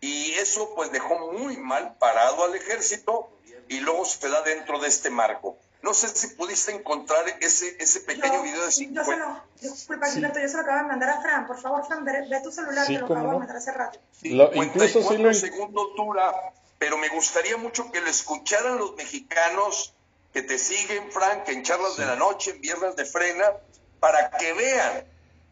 [0.00, 3.28] Y eso pues dejó muy mal parado al ejército
[3.66, 5.58] y luego se da dentro de este marco.
[5.82, 9.00] No sé si pudiste encontrar ese, ese pequeño video de 50.
[9.00, 11.46] Yo se lo, disculpa, Gilberto, yo se lo acabo de mandar a Fran.
[11.46, 13.98] Por favor, Fran, ve, tu celular, te lo acabo de mandar hace rato.
[14.22, 15.32] Lo, incluso si lo...
[15.32, 16.32] segundos dura,
[16.78, 19.94] pero me gustaría mucho que lo escucharan los mexicanos
[20.32, 23.52] que te siguen, Frank, en charlas de la noche, en viernes de frena,
[24.00, 25.04] para que vean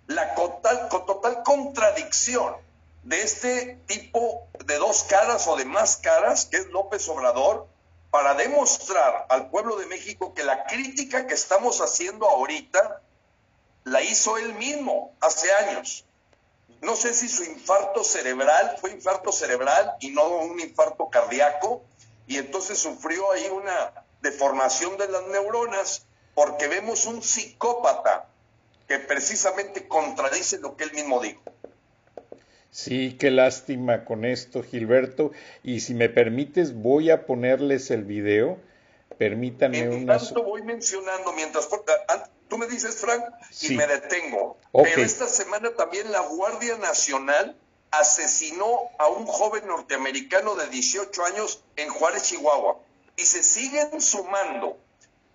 [0.08, 2.54] la total, total contradicción
[3.04, 7.68] de este tipo de dos caras o de más caras, que es López Obrador,
[8.10, 13.02] para demostrar al pueblo de México que la crítica que estamos haciendo ahorita
[13.84, 16.04] la hizo él mismo hace años.
[16.82, 21.82] No sé si su infarto cerebral fue infarto cerebral y no un infarto cardíaco,
[22.26, 28.28] y entonces sufrió ahí una deformación de las neuronas porque vemos un psicópata
[28.88, 31.42] que precisamente contradice lo que él mismo dijo.
[32.76, 35.32] Sí, qué lástima con esto, Gilberto.
[35.62, 38.58] Y si me permites, voy a ponerles el video.
[39.16, 40.18] Permítanme en una.
[40.18, 41.70] Tanto voy mencionando mientras.
[42.48, 43.24] Tú me dices, Frank,
[43.62, 44.58] y me detengo.
[44.74, 47.56] Pero esta semana también la Guardia Nacional
[47.92, 52.76] asesinó a un joven norteamericano de 18 años en Juárez, Chihuahua.
[53.16, 54.76] Y se siguen sumando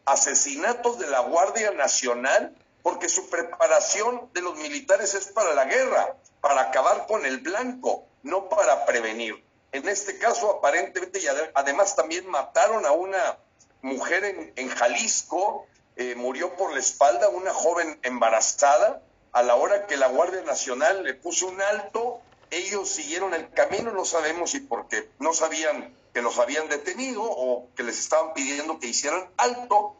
[0.05, 6.15] asesinatos de la Guardia Nacional porque su preparación de los militares es para la guerra,
[6.41, 9.43] para acabar con el blanco, no para prevenir.
[9.71, 13.37] En este caso, aparentemente, y además también mataron a una
[13.81, 19.01] mujer en, Jalisco, eh, murió por la espalda una joven embarazada,
[19.31, 23.91] a la hora que la Guardia Nacional le puso un alto, ellos siguieron el camino,
[23.91, 28.79] no sabemos si porque no sabían que los habían detenido o que les estaban pidiendo
[28.79, 29.95] que hicieran alto,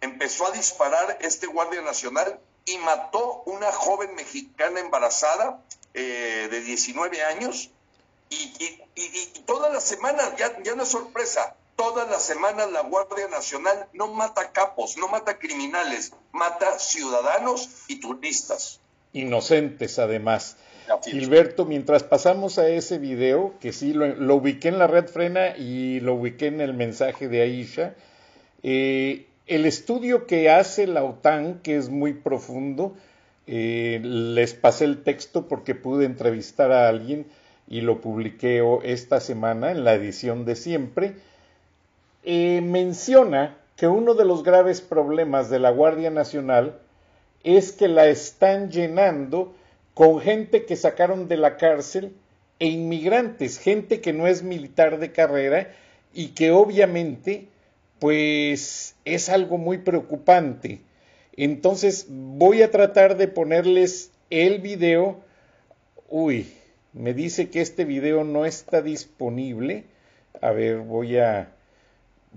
[0.00, 5.62] empezó a disparar este guardia nacional y mató una joven mexicana embarazada
[5.94, 7.70] eh, de 19 años.
[8.28, 8.46] Y,
[9.46, 14.08] todas las semanas, ya, ya no es sorpresa, todas las semanas la Guardia Nacional no
[14.08, 18.80] mata capos, no mata criminales, mata ciudadanos y turistas.
[19.12, 20.56] Inocentes, además.
[21.04, 25.56] Gilberto, mientras pasamos a ese video, que sí lo, lo, ubiqué en la red frena
[25.56, 27.94] y lo ubiqué en el mensaje de Aisha,
[28.62, 32.94] eh, el estudio que hace la OTAN, que es muy profundo,
[33.46, 37.26] eh, les pasé el texto porque pude entrevistar a alguien
[37.68, 41.14] y lo publiqué esta semana en la edición de siempre,
[42.24, 46.80] eh, menciona que uno de los graves problemas de la Guardia Nacional
[47.44, 49.54] es que la están llenando
[49.94, 52.16] con gente que sacaron de la cárcel
[52.58, 55.70] e inmigrantes, gente que no es militar de carrera
[56.12, 57.48] y que obviamente
[57.98, 60.80] pues es algo muy preocupante.
[61.36, 65.20] Entonces voy a tratar de ponerles el video.
[66.08, 66.52] Uy,
[66.92, 69.84] me dice que este video no está disponible.
[70.40, 71.52] A ver, voy a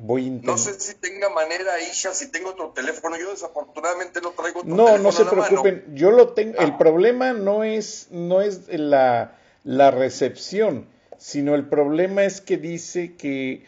[0.01, 0.51] Voy a intentar.
[0.51, 3.17] No sé si tenga manera, Isha, si tengo otro teléfono.
[3.17, 4.97] Yo desafortunadamente no traigo otro no, teléfono.
[4.97, 5.83] No, no se preocupen.
[5.85, 5.95] mano.
[5.97, 6.57] Yo lo tengo.
[6.57, 6.77] El Ah.
[6.77, 10.85] problema no es, no es la, la recepción,
[11.17, 13.65] sino el problema es que dice que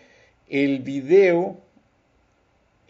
[0.48, 1.58] el video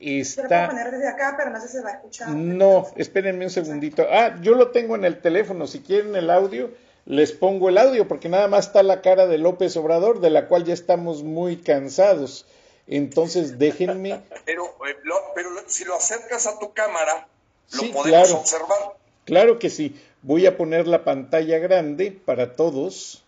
[0.01, 0.67] Yo lo puedo está.
[0.69, 2.29] poner desde acá, pero no sé si se va a escuchar.
[2.29, 4.05] No, espérenme un segundito.
[4.09, 5.67] Ah, yo lo tengo en el teléfono.
[5.67, 6.71] Si quieren el audio,
[7.05, 10.47] les pongo el audio, porque nada más está la cara de López Obrador, de la
[10.47, 12.45] cual ya estamos muy cansados.
[12.87, 14.21] Entonces, déjenme.
[14.45, 17.27] Pero, eh, lo- pero si lo acercas a tu cámara,
[17.73, 18.41] lo Sí, podemos claro.
[18.41, 18.79] observar.
[19.25, 19.95] Claro que sí.
[20.23, 23.23] Voy a poner la pantalla grande para todos.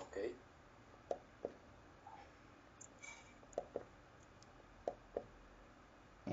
[0.00, 0.16] Ok.
[6.26, 6.32] Ah,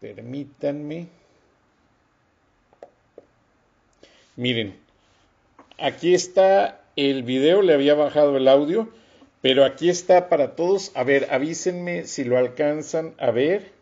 [0.00, 1.08] Permítanme.
[4.36, 4.78] Miren,
[5.78, 8.88] aquí está el video, le había bajado el audio,
[9.42, 10.92] pero aquí está para todos.
[10.94, 13.72] A ver, avísenme si lo alcanzan a ver.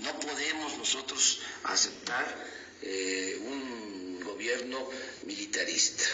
[0.00, 2.24] No podemos nosotros aceptar
[2.82, 4.78] eh, un gobierno
[5.26, 6.04] militarista.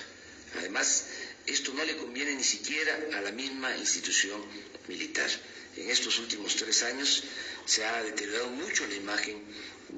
[0.59, 1.11] Además,
[1.47, 4.40] esto no le conviene ni siquiera a la misma institución
[4.88, 5.29] militar.
[5.78, 7.22] En estos últimos tres años
[7.64, 9.40] se ha deteriorado mucho la imagen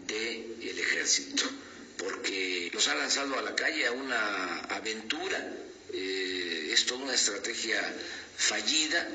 [0.06, 1.44] del ejército,
[1.96, 5.38] porque los ha lanzado a la calle a una aventura,
[5.92, 7.80] eh, es toda una estrategia
[8.36, 9.08] fallida,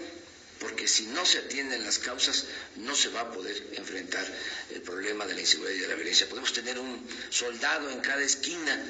[0.60, 2.46] porque si no se atienden las causas
[2.78, 4.26] no se va a poder enfrentar
[4.74, 6.28] el problema de la inseguridad y de la violencia.
[6.28, 8.84] Podemos tener un soldado en cada esquina,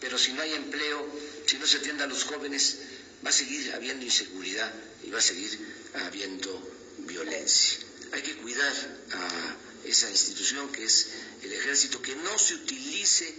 [0.00, 1.06] pero si no hay empleo,
[1.46, 2.78] si no se atiende a los jóvenes,
[3.24, 4.72] va a seguir habiendo inseguridad
[5.04, 5.58] y va a seguir
[6.06, 6.75] habiendo
[7.06, 7.78] violencia.
[8.12, 8.72] Hay que cuidar
[9.14, 13.34] a esa institución que es el ejército, que no se utilice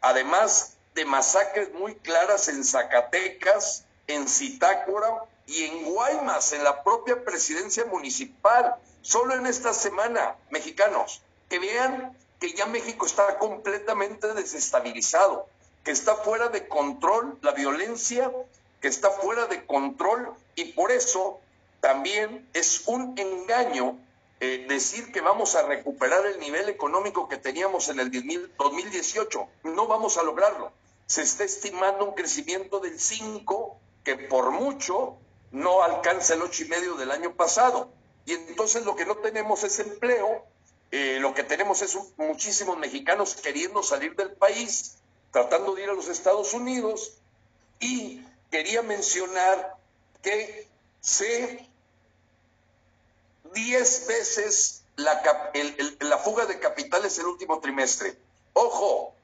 [0.00, 7.24] además de masacres muy claras en Zacatecas, en Zitácuaro y en Guaymas, en la propia
[7.24, 8.76] presidencia municipal.
[9.02, 15.46] Solo en esta semana, mexicanos, que vean que ya México está completamente desestabilizado,
[15.82, 18.30] que está fuera de control la violencia,
[18.80, 21.40] que está fuera de control y por eso
[21.80, 23.98] también es un engaño
[24.40, 29.48] eh, decir que vamos a recuperar el nivel económico que teníamos en el 2018.
[29.64, 30.72] No vamos a lograrlo.
[31.06, 35.16] Se está estimando un crecimiento del 5 que por mucho
[35.50, 37.90] no alcanza el 8,5 del año pasado.
[38.26, 40.44] Y entonces lo que no tenemos es empleo,
[40.90, 44.96] eh, lo que tenemos es un- muchísimos mexicanos queriendo salir del país,
[45.32, 47.14] tratando de ir a los Estados Unidos.
[47.80, 49.76] Y quería mencionar
[50.22, 50.68] que
[51.00, 51.68] se
[53.54, 55.22] 10 veces la,
[55.54, 58.16] el- el- la fuga de capitales el último trimestre.
[58.52, 59.14] Ojo,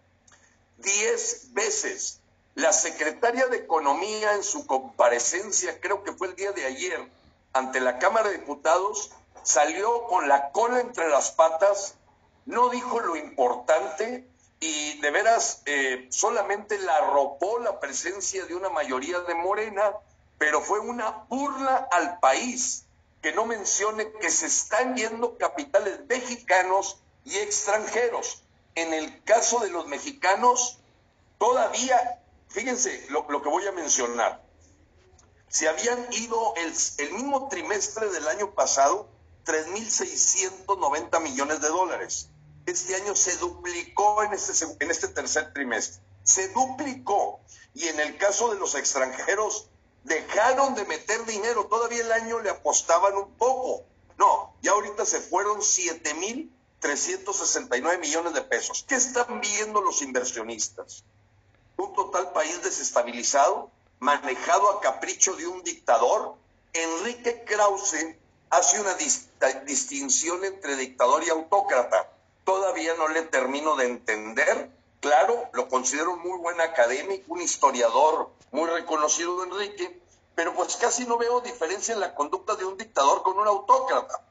[0.78, 2.19] 10 veces.
[2.60, 7.00] La secretaria de Economía en su comparecencia, creo que fue el día de ayer,
[7.54, 11.94] ante la Cámara de Diputados, salió con la cola entre las patas,
[12.44, 14.28] no dijo lo importante
[14.60, 19.94] y de veras eh, solamente la arropó la presencia de una mayoría de Morena,
[20.36, 22.84] pero fue una burla al país
[23.22, 28.42] que no mencione que se están yendo capitales mexicanos y extranjeros.
[28.74, 30.76] En el caso de los mexicanos,
[31.38, 32.19] todavía,
[32.50, 34.44] fíjense lo, que voy a mencionar,
[35.48, 39.08] se habían ido el, el mismo trimestre del año pasado
[39.44, 42.30] 3.690 millones de dólares.
[42.66, 46.00] Este año se duplicó en este, en este tercer trimestre.
[46.22, 47.40] Se duplicó.
[47.74, 49.68] Y en el caso de los extranjeros,
[50.04, 51.64] dejaron de meter dinero.
[51.66, 53.84] Todavía el año le apostaban un poco.
[54.18, 58.84] No, ya ahorita se fueron 7.369 millones de pesos.
[58.86, 61.04] ¿Qué están viendo los inversionistas?
[61.80, 66.34] Un total país desestabilizado, manejado a capricho de un dictador.
[66.72, 68.16] Enrique Krause
[68.50, 68.94] hace una
[69.64, 72.10] distinción entre dictador y autócrata.
[72.44, 74.70] Todavía no le termino de entender.
[75.00, 80.00] Claro, lo considero un muy buen académico, un historiador muy reconocido, Enrique,
[80.34, 84.22] pero pues casi no veo diferencia en la conducta de un dictador con un autócrata.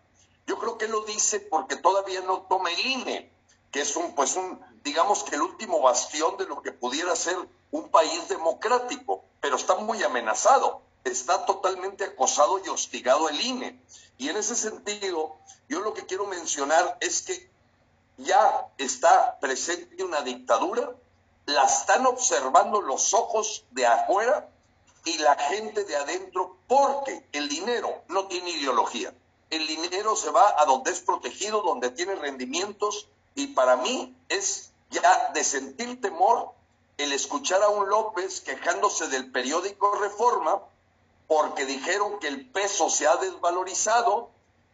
[0.46, 3.32] Yo creo que lo dice porque todavía no toma el INE,
[3.72, 7.38] que es un, pues un, digamos que el último bastión de lo que pudiera ser
[7.72, 13.80] un país democrático, pero está muy amenazado, está totalmente acosado y hostigado el INE.
[14.18, 17.50] Y en ese sentido, yo lo que quiero mencionar es que
[18.18, 20.92] ya está presente una dictadura,
[21.46, 24.50] la están observando los ojos de afuera
[25.06, 29.14] y la gente de adentro, porque el dinero no tiene ideología.
[29.50, 33.08] El dinero se va a donde es protegido, donde tiene rendimientos,
[33.40, 36.52] y para mí es ya de sentir temor
[36.98, 40.62] el escuchar a un López quejándose del periódico Reforma
[41.28, 44.30] porque dijeron que el peso se ha desvalorizado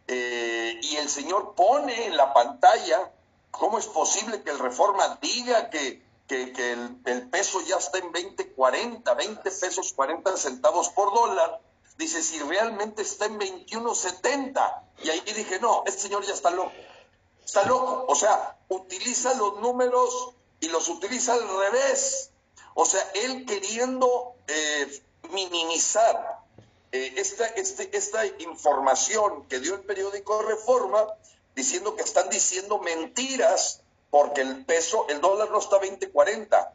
[0.08, 3.12] eh, y el señor pone en la pantalla
[3.52, 8.10] cómo es posible que el Reforma diga que, que, el, el, peso ya está en
[8.10, 11.60] 20, 40, 20 pesos 40 centavos por dólar.
[11.98, 14.82] Dice, si realmente está en 21.70.
[15.04, 16.72] Y ahí dije, no, este señor ya está loco.
[17.46, 18.04] Está loco.
[18.08, 22.30] O sea, utiliza los números y los utiliza al revés.
[22.74, 26.40] O sea, él queriendo eh, minimizar
[26.90, 31.06] eh, esta, este, esta información que dio el periódico Reforma,
[31.54, 33.80] diciendo que están diciendo mentiras
[34.10, 36.70] porque el peso, el dólar no está 20.40,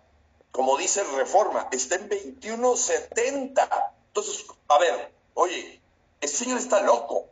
[0.52, 3.92] como dice Reforma, está en 21.70.
[4.08, 5.82] Entonces, a ver, oye,
[6.22, 7.26] este señor está loco.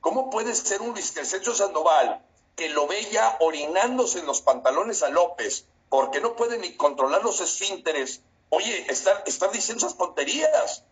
[0.00, 2.20] ¿Cómo puede ser un Luis Crescencio Sandoval
[2.56, 7.22] que lo ve ya orinándose en los pantalones a López porque no puede ni controlar
[7.22, 8.20] los esfínteres.
[8.50, 10.82] Oye, estar, estar diciendo esas tonterías.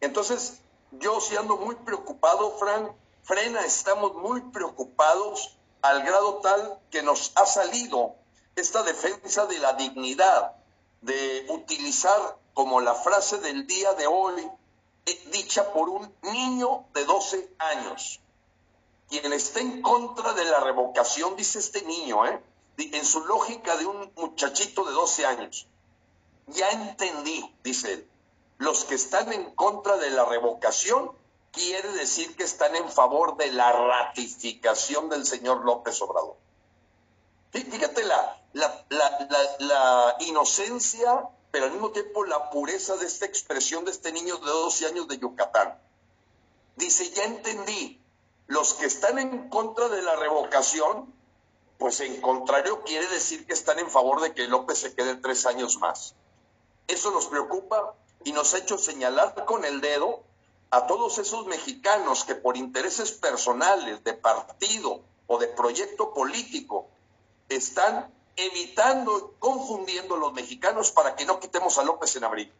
[0.00, 0.60] Entonces,
[0.92, 2.92] yo sí ando muy preocupado, Frank.
[3.24, 8.14] Frena, estamos muy preocupados al grado tal que nos ha salido
[8.54, 10.52] esta defensa de la dignidad,
[11.00, 14.48] de utilizar como la frase del día de hoy,
[15.06, 18.21] eh, dicha por un niño de 12 años
[19.12, 22.42] quien está en contra de la revocación, dice este niño, ¿eh?
[22.78, 25.68] en su lógica de un muchachito de 12 años,
[26.46, 28.08] ya entendí, dice él,
[28.56, 31.12] los que están en contra de la revocación
[31.50, 36.36] quiere decir que están en favor de la ratificación del señor López Obrador.
[37.50, 38.86] Fíjate la, la,
[39.58, 44.46] la, inocencia, pero al mismo tiempo la pureza de esta expresión de este niño de
[44.46, 45.78] 12 años de Yucatán.
[46.76, 48.01] Dice, ya entendí,
[48.52, 51.12] los que están en contra de la revocación,
[51.78, 55.46] pues en contrario quiere decir que están en favor de que López se quede tres
[55.46, 56.14] años más.
[56.86, 57.94] Eso nos preocupa
[58.24, 60.22] y nos ha hecho señalar con el dedo
[60.70, 66.88] a todos esos mexicanos que por intereses personales, de partido o de proyecto político,
[67.48, 72.52] están evitando, confundiendo a los mexicanos para que no quitemos a López en abril.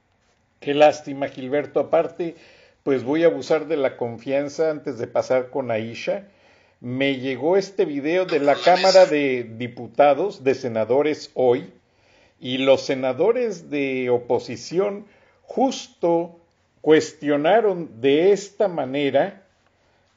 [0.59, 1.81] Qué lástima, Gilberto.
[1.81, 2.37] Aparte,
[2.83, 6.29] pues voy a abusar de la confianza antes de pasar con Aisha.
[6.81, 11.73] Me llegó este video de la Cámara de Diputados, de senadores hoy,
[12.41, 15.07] y los senadores de oposición
[15.43, 16.41] justo
[16.81, 19.45] cuestionaron de esta manera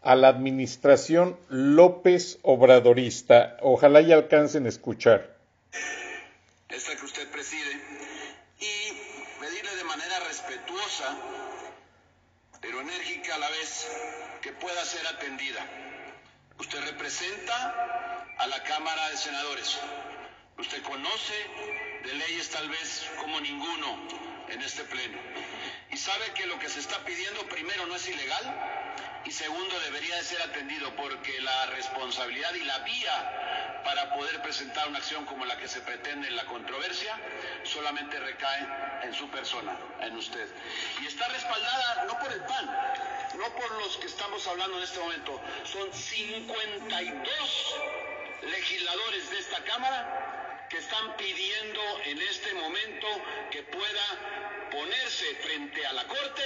[0.02, 3.58] a la administración López Obradorista.
[3.62, 5.36] Ojalá y alcancen a escuchar.
[6.70, 7.74] Esta que usted preside
[8.60, 11.16] y pedirle de manera respetuosa
[12.66, 13.88] pero enérgica a la vez,
[14.42, 15.64] que pueda ser atendida.
[16.58, 19.78] Usted representa a la Cámara de Senadores.
[20.58, 21.34] Usted conoce
[22.06, 24.08] de leyes tal vez como ninguno
[24.50, 25.18] en este pleno.
[25.92, 28.94] Y sabe que lo que se está pidiendo primero no es ilegal
[29.26, 34.88] y segundo debería de ser atendido porque la responsabilidad y la vía para poder presentar
[34.90, 37.16] una acción como la que se pretende en la controversia
[37.64, 38.68] solamente recae
[39.04, 40.48] en su persona, en usted.
[41.04, 42.66] Y está respaldada no por el PAN,
[43.38, 47.76] no por los que estamos hablando en este momento, son 52
[48.50, 53.08] legisladores de esta Cámara que están pidiendo en este momento
[53.52, 56.44] que pueda ponerse frente a la Corte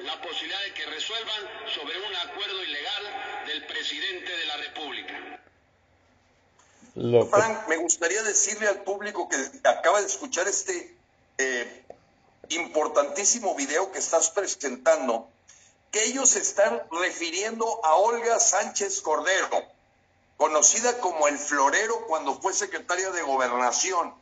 [0.00, 1.42] la posibilidad de que resuelvan
[1.74, 5.35] sobre un acuerdo ilegal del presidente de la República.
[6.96, 9.36] Frank, me gustaría decirle al público que
[9.68, 10.96] acaba de escuchar este
[11.36, 11.84] eh,
[12.48, 15.28] importantísimo video que estás presentando,
[15.90, 19.62] que ellos están refiriendo a Olga Sánchez Cordero,
[20.38, 24.14] conocida como el Florero cuando fue secretaria de Gobernación,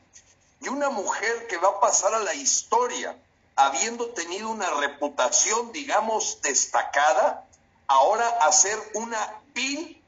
[0.61, 3.17] y una mujer que va a pasar a la historia,
[3.55, 7.47] habiendo tenido una reputación, digamos, destacada,
[7.87, 10.03] ahora a ser una vil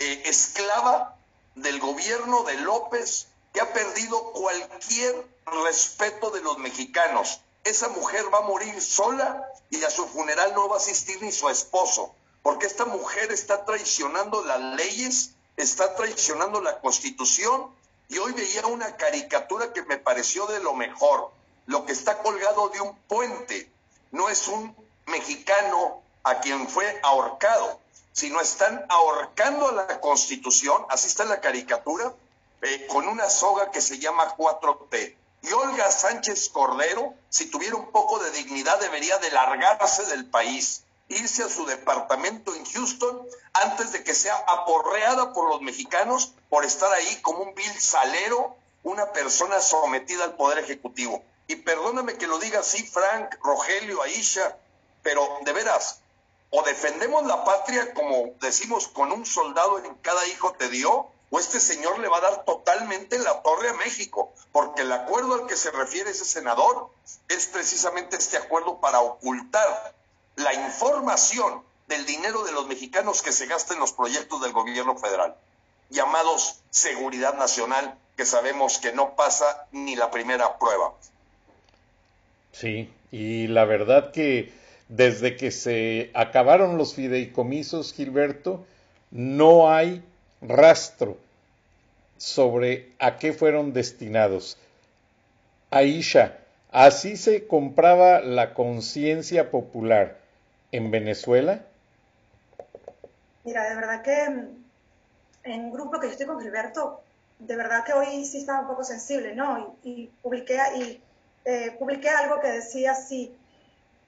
[0.00, 1.19] eh, esclava
[1.54, 5.26] del gobierno de López que ha perdido cualquier
[5.64, 7.40] respeto de los mexicanos.
[7.64, 11.30] esa mujer va a morir sola y a su funeral no va a asistir ni
[11.30, 17.70] su esposo, porque esta mujer está traicionando las leyes, está traicionando la constitución
[18.08, 21.30] y hoy veía una caricatura que me pareció de lo mejor.
[21.66, 23.70] Lo que está colgado de un puente
[24.10, 24.74] no es un
[25.06, 27.78] mexicano a quien fue ahorcado,
[28.12, 32.12] sino están ahorcando a la constitución, así está la caricatura,
[32.62, 35.16] eh, con una soga que se llama 4T.
[35.42, 40.82] Y Olga Sánchez Cordero, si tuviera un poco de dignidad, debería de largarse del país,
[41.08, 46.64] irse a su departamento en Houston antes de que sea aporreada por los mexicanos por
[46.64, 51.22] estar ahí como un vil salero, una persona sometida al poder ejecutivo.
[51.46, 54.56] Y perdóname que lo diga así, Frank, Rogelio, Aisha,
[55.02, 55.99] pero de veras,
[56.50, 61.38] o defendemos la patria como decimos con un soldado en cada hijo te dio, o
[61.38, 65.46] este señor le va a dar totalmente la torre a México, porque el acuerdo al
[65.46, 66.90] que se refiere ese senador
[67.28, 69.94] es precisamente este acuerdo para ocultar
[70.36, 74.96] la información del dinero de los mexicanos que se gasta en los proyectos del gobierno
[74.96, 75.36] federal,
[75.88, 80.94] llamados seguridad nacional, que sabemos que no pasa ni la primera prueba.
[82.52, 84.52] Sí, y la verdad que
[84.90, 88.66] desde que se acabaron los fideicomisos, Gilberto,
[89.12, 90.02] no hay
[90.42, 91.16] rastro
[92.18, 94.58] sobre a qué fueron destinados.
[95.70, 96.38] Aisha,
[96.72, 100.18] así se compraba la conciencia popular
[100.72, 101.62] en Venezuela.
[103.44, 104.64] Mira, de verdad que mm,
[105.44, 107.00] en un grupo que yo estoy con Gilberto,
[107.38, 109.76] de verdad que hoy sí estaba un poco sensible, ¿no?
[109.84, 110.58] Y, publiqué,
[111.44, 113.32] eh, publiqué algo que decía así,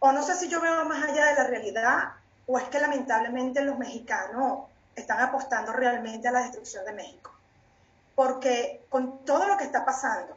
[0.04, 2.14] o no sé si yo veo más allá de la realidad,
[2.48, 4.64] o es que lamentablemente los mexicanos
[4.96, 7.30] están apostando realmente a la destrucción de México.
[8.16, 10.36] Porque con todo lo que está pasando,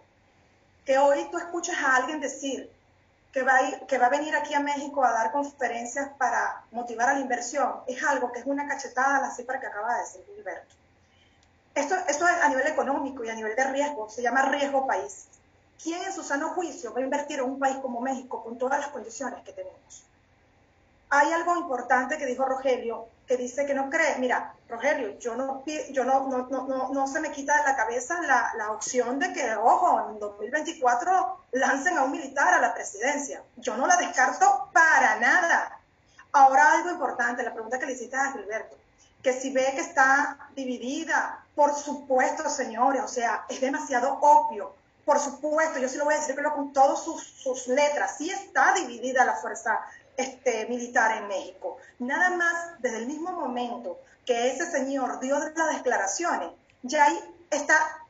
[0.85, 2.71] que hoy tú escuchas a alguien decir
[3.33, 7.09] que va, a que va a venir aquí a México a dar conferencias para motivar
[7.09, 10.01] a la inversión, es algo que es una cachetada a la cifra que acaba de
[10.01, 10.75] decir Gilberto.
[11.73, 15.25] Esto, esto es a nivel económico y a nivel de riesgo, se llama riesgo país.
[15.81, 18.79] ¿Quién en su sano juicio va a invertir en un país como México con todas
[18.79, 20.03] las condiciones que tenemos?
[21.09, 24.17] Hay algo importante que dijo Rogelio, que dice que no cree.
[24.17, 28.21] Mira, Rogelio, yo no, yo no, no, no, no se me quita de la cabeza
[28.21, 33.43] la, la, opción de que, ojo, en 2024 lancen a un militar a la presidencia.
[33.57, 35.79] Yo no la descarto para nada.
[36.31, 38.75] Ahora algo importante, la pregunta que le hiciste a Gilberto,
[39.21, 44.75] que si ve que está dividida, por supuesto, señores, o sea, es demasiado obvio.
[45.05, 48.73] Por supuesto, yo sí lo voy a decir con todas sus, sus letras, sí está
[48.73, 49.79] dividida la fuerza
[50.17, 51.77] este, militar en México.
[51.99, 56.49] Nada más desde el mismo momento que ese señor dio las declaraciones,
[56.81, 57.19] ya ahí
[57.51, 58.05] está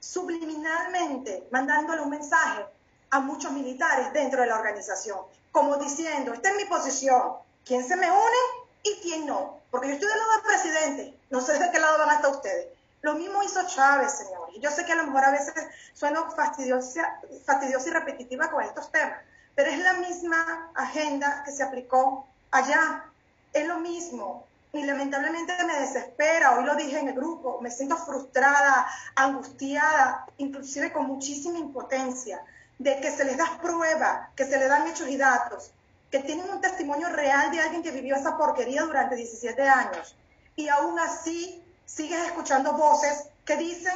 [0.00, 2.64] subliminalmente mandándole un mensaje
[3.10, 5.18] a muchos militares dentro de la organización,
[5.52, 7.34] como diciendo, esta es mi posición,
[7.64, 8.40] quién se me une
[8.82, 11.98] y quién no, porque yo estoy del lado del presidente, no sé de qué lado
[11.98, 12.77] van a estar ustedes.
[13.02, 14.56] Lo mismo hizo Chávez, señores.
[14.60, 15.54] Yo sé que a lo mejor a veces
[15.92, 19.18] suena fastidiosa, fastidiosa y repetitiva con estos temas,
[19.54, 23.04] pero es la misma agenda que se aplicó allá.
[23.52, 24.46] Es lo mismo.
[24.72, 30.92] Y lamentablemente me desespera, hoy lo dije en el grupo, me siento frustrada, angustiada, inclusive
[30.92, 32.42] con muchísima impotencia,
[32.78, 35.72] de que se les da prueba, que se les dan hechos y datos,
[36.10, 40.14] que tienen un testimonio real de alguien que vivió esa porquería durante 17 años.
[40.54, 43.94] Y aún así sigues escuchando voces que dicen,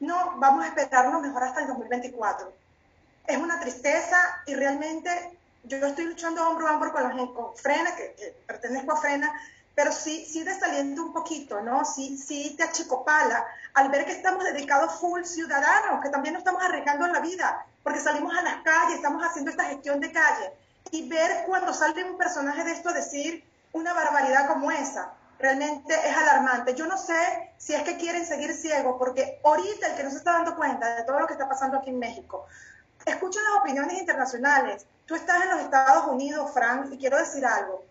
[0.00, 2.52] no, vamos a esperarnos mejor hasta el 2024
[3.28, 4.16] es una tristeza
[4.46, 8.96] y realmente yo estoy luchando hombro a hombro con, los, con Frena, que, pertenezco a
[8.96, 9.32] Frena,
[9.74, 11.84] pero sí, sí desaliento un poquito, ¿no?
[11.84, 16.64] Sí, sí te achicopala al ver que estamos dedicados full ciudadanos, que también nos estamos
[16.64, 20.52] arriesgando en la vida, porque salimos a las calles, estamos haciendo esta gestión de calle,
[20.90, 26.16] y ver cuando sale un personaje de esto decir una barbaridad como esa, realmente es
[26.16, 26.74] alarmante.
[26.74, 30.16] Yo no sé si es que quieren seguir ciegos, porque ahorita el que no se
[30.16, 32.46] está dando cuenta de todo lo que está pasando aquí en México,
[33.06, 34.86] escucha las opiniones internacionales.
[35.06, 37.84] Tú estás en los Estados Unidos, Frank, y quiero decir algo.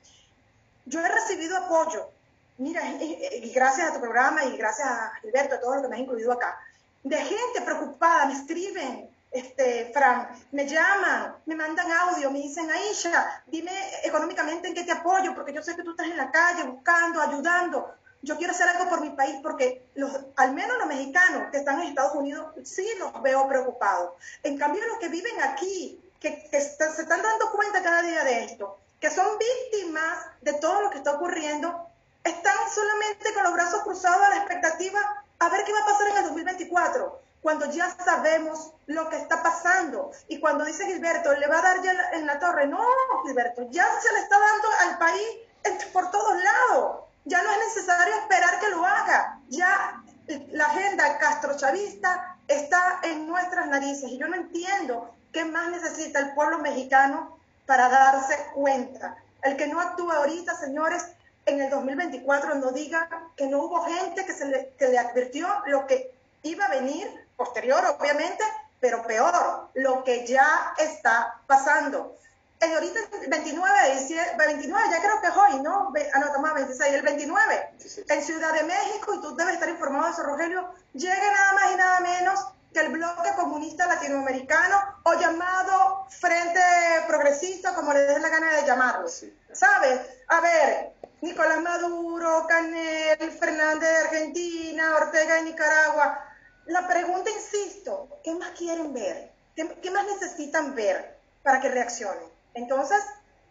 [0.86, 2.10] Yo he recibido apoyo,
[2.58, 5.96] mira, y gracias a tu programa y gracias a Gilberto, a todo lo que me
[5.96, 6.58] has incluido acá,
[7.04, 13.44] de gente preocupada, me escriben, este, Frank, me llaman, me mandan audio, me dicen, Aisha,
[13.48, 13.72] dime
[14.04, 17.22] económicamente en qué te apoyo, porque yo sé que tú estás en la calle buscando,
[17.22, 21.58] ayudando yo quiero hacer algo por mi país porque los, al menos los mexicanos que
[21.58, 24.14] están en Estados Unidos sí los veo preocupados.
[24.44, 28.80] En cambio, los que viven aquí, que, se están dando cuenta cada día de esto,
[29.00, 31.88] que son víctimas de todo lo que está ocurriendo,
[32.24, 35.00] están solamente con los brazos cruzados a la expectativa
[35.40, 39.42] a ver qué va a pasar en el 2024 cuando ya sabemos lo que está
[39.42, 40.12] pasando.
[40.28, 42.86] Y cuando dice Gilberto, le va a dar ya en la torre, no,
[43.26, 47.06] Gilberto, ya se le está dando al país por todos lados.
[47.24, 49.40] Ya no es necesario esperar que lo haga.
[49.48, 50.04] Ya
[50.52, 54.12] la agenda castrochavista está en nuestras narices.
[54.12, 59.16] Y yo no entiendo qué más necesita el pueblo mexicano para darse cuenta.
[59.42, 61.06] El que no actúe ahorita, señores,
[61.46, 65.48] en el 2024 no diga que no hubo gente que, se le, que le advirtió
[65.68, 66.12] lo que
[66.44, 68.44] iba a venir posterior, obviamente,
[68.80, 72.18] pero peor, lo que ya está pasando.
[72.60, 75.94] En ahorita 29 de diciembre, 29, ya creo que es hoy, ¿no?
[76.14, 77.70] Ah, no, toma 26, el 29,
[78.10, 81.72] en Ciudad de México, y tú debes estar informado de eso, Rogelio, llega nada más
[81.72, 86.60] y nada menos que el bloque comunista latinoamericano o llamado Frente
[87.08, 89.08] Progresista, como le den la gana de llamarlo.
[89.54, 90.02] ¿Sabes?
[90.28, 96.27] A ver, Nicolás Maduro, Canel, Fernández de Argentina, Ortega de Nicaragua.
[96.68, 99.32] La pregunta, insisto, ¿qué más quieren ver?
[99.56, 102.30] ¿Qué, más necesitan ver para que reaccionen?
[102.54, 103.00] Entonces,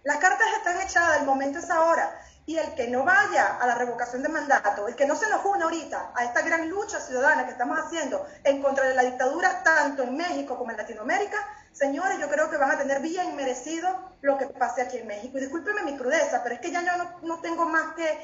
[0.05, 2.21] las cartas están echadas, el momento es ahora.
[2.45, 5.45] Y el que no vaya a la revocación de mandato, el que no se nos
[5.45, 9.65] une ahorita a esta gran lucha ciudadana que estamos haciendo en contra de la dictadura,
[9.65, 11.39] tanto en México como en Latinoamérica,
[11.73, 13.89] señores, yo creo que van a tener bien merecido
[14.21, 15.39] lo que pase aquí en México.
[15.39, 16.93] Y discúlpeme mi crudeza, pero es que ya yo
[17.23, 18.19] no, tengo más que,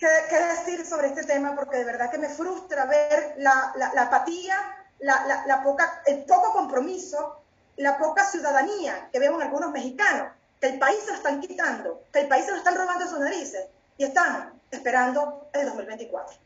[0.00, 4.56] que, decir sobre este tema porque de verdad que me frustra ver la, apatía,
[4.98, 7.42] la, poca, el poco compromiso,
[7.76, 10.28] la poca ciudadanía que vemos en algunos mexicanos
[10.58, 13.10] que el país se lo están quitando, que el país se lo están robando de
[13.10, 13.66] sus narices
[13.98, 16.36] y están esperando el 2024.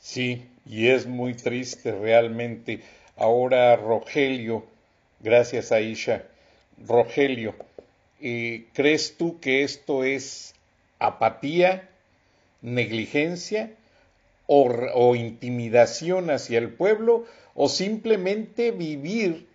[0.00, 2.82] Sí, y es muy triste realmente.
[3.16, 4.64] Ahora Rogelio,
[5.20, 6.22] gracias a Isha,
[6.86, 7.54] Rogelio,
[8.20, 10.54] eh, ¿crees tú que esto es
[11.00, 11.88] apatía,
[12.62, 13.70] negligencia
[14.46, 19.46] o, o intimidación hacia el pueblo o simplemente vivir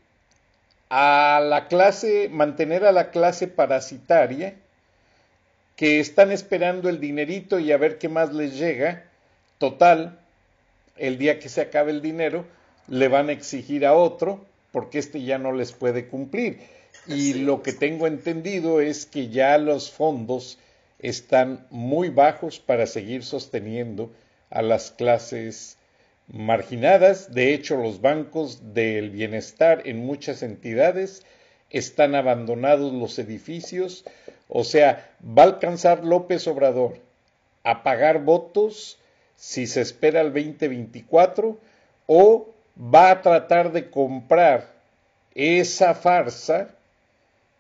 [0.89, 4.55] a la clase, mantener a la clase parasitaria
[5.75, 9.03] que están esperando el dinerito y a ver qué más les llega.
[9.57, 10.19] Total,
[10.97, 12.45] el día que se acabe el dinero,
[12.87, 16.59] le van a exigir a otro porque este ya no les puede cumplir.
[17.07, 20.59] Y lo que tengo entendido es que ya los fondos
[21.03, 24.11] están muy bajos para seguir sosteniendo
[24.49, 25.77] a las clases
[26.27, 27.33] marginadas.
[27.33, 31.23] De hecho, los bancos del bienestar en muchas entidades
[31.69, 34.05] están abandonados los edificios.
[34.47, 36.97] O sea, va a alcanzar López Obrador
[37.63, 38.97] a pagar votos
[39.35, 41.57] si se espera el 2024
[42.07, 44.71] o va a tratar de comprar
[45.35, 46.69] esa farsa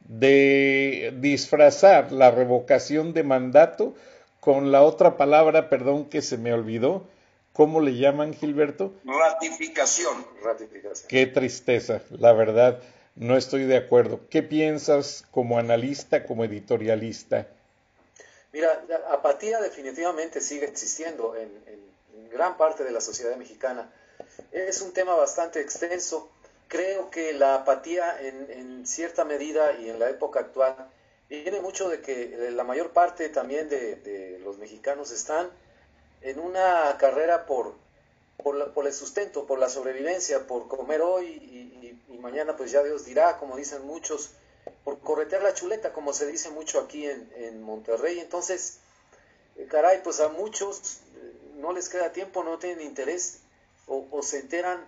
[0.07, 3.95] de disfrazar la revocación de mandato
[4.39, 7.05] con la otra palabra, perdón, que se me olvidó,
[7.53, 8.93] ¿Cómo le llaman, Gilberto?
[9.05, 10.25] Ratificación.
[10.41, 11.07] Ratificación.
[11.07, 12.81] Qué tristeza, la verdad,
[13.15, 14.21] no estoy de acuerdo.
[14.31, 17.47] ¿Qué piensas como analista, como editorialista?
[18.51, 21.51] Mira, la apatía definitivamente sigue existiendo en,
[22.31, 23.91] gran parte de la sociedad mexicana.
[24.51, 26.31] Es un tema bastante extenso.
[26.73, 30.75] Creo que la apatía en, cierta medida y en la época actual
[31.29, 35.49] viene mucho de que la mayor parte también de los mexicanos están
[36.21, 37.75] en una carrera por,
[38.43, 41.73] por, el sustento, por la sobrevivencia, por comer hoy y,
[42.19, 44.31] mañana pues ya Dios dirá, como dicen muchos,
[44.85, 48.17] por corretear la chuleta, como se dice mucho aquí en, Monterrey.
[48.19, 48.79] Entonces,
[49.57, 53.41] eh, caray, pues a muchos eh, no les queda tiempo, no tienen interés
[53.87, 54.85] o, se enteran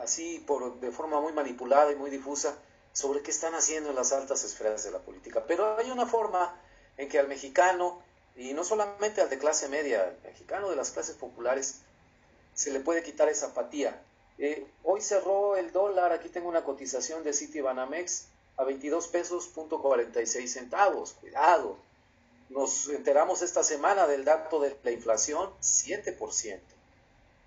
[0.00, 2.56] así por, de forma muy manipulada y muy difusa
[2.92, 5.44] sobre qué están haciendo en las altas esferas de la política.
[5.46, 6.54] Pero hay una forma
[6.96, 8.02] en que al mexicano
[8.36, 11.80] y no solamente al de clase media, al mexicano de las clases populares,
[12.54, 14.02] se le puede quitar esa apatía.
[14.38, 19.46] Eh, hoy cerró el dólar, aquí tengo una cotización de City Banamex a 22 pesos
[19.48, 21.12] punto 46 centavos.
[21.14, 21.76] Cuidado.
[22.48, 26.60] Nos enteramos esta semana del dato de la inflación, 7%.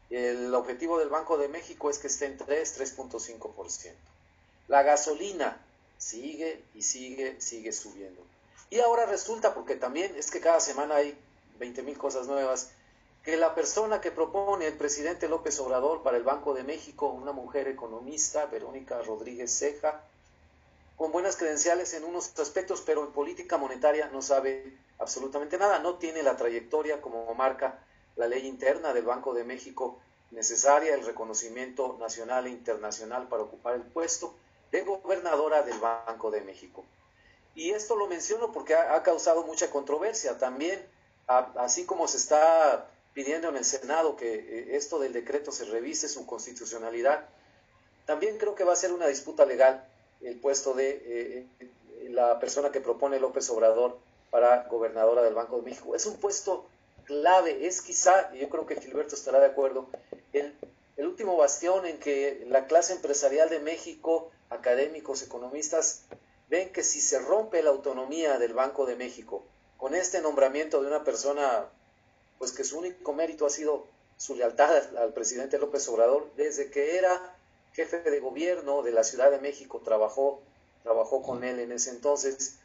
[0.09, 3.93] El objetivo del Banco de México es que esté en 3, 3.5%.
[4.67, 5.59] La gasolina
[5.97, 8.21] sigue y sigue, sigue subiendo.
[8.69, 11.17] Y ahora resulta, porque también es que cada semana hay
[11.59, 12.71] 20 mil cosas nuevas,
[13.23, 17.31] que la persona que propone el presidente López Obrador para el Banco de México, una
[17.31, 20.03] mujer economista, Verónica Rodríguez Ceja,
[20.95, 25.95] con buenas credenciales en unos aspectos, pero en política monetaria no sabe absolutamente nada, no
[25.95, 27.79] tiene la trayectoria como marca
[28.15, 29.99] la ley interna del Banco de México
[30.31, 34.33] necesaria, el reconocimiento nacional e internacional para ocupar el puesto
[34.71, 36.83] de gobernadora del Banco de México.
[37.55, 40.85] Y esto lo menciono porque ha, causado mucha controversia también,
[41.27, 46.09] así como se está pidiendo en el Senado que eh, esto del decreto se revise
[46.09, 47.25] su constitucionalidad.
[48.05, 49.87] También creo que va a ser una disputa legal
[50.21, 53.97] el puesto de eh, la persona que propone López Obrador
[54.31, 55.95] para gobernadora del Banco de México.
[55.95, 56.65] Es un puesto
[57.05, 59.87] clave, es quizá, y yo creo que Gilberto estará de acuerdo,
[60.33, 60.53] el,
[60.97, 66.03] el último bastión en que la clase empresarial de México, académicos, economistas,
[66.49, 69.43] ven que si se rompe la autonomía del Banco de México
[69.77, 71.65] con este nombramiento de una persona,
[72.37, 73.87] pues que su único mérito ha sido
[74.17, 77.35] su lealtad al presidente López Obrador, desde que era
[77.73, 80.41] jefe de gobierno de la Ciudad de México, trabajó,
[80.83, 82.59] trabajó con él en ese entonces.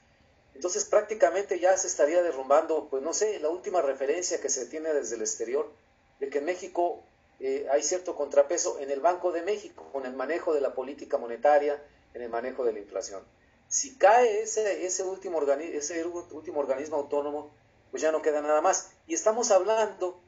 [0.61, 4.93] Entonces prácticamente ya se estaría derrumbando, pues no sé, la última referencia que se tiene
[4.93, 5.73] desde el exterior
[6.19, 7.03] de que en México
[7.41, 11.17] eh, hay cierto contrapeso en el Banco de México, con el manejo de la política
[11.17, 11.83] monetaria,
[12.13, 13.23] en el manejo de la inflación.
[13.69, 17.51] Si cae ese, ese, último, ese último organismo autónomo,
[17.91, 18.91] pues ya no queda nada más.
[19.07, 20.21] Y estamos hablando,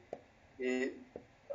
[0.57, 0.97] eh,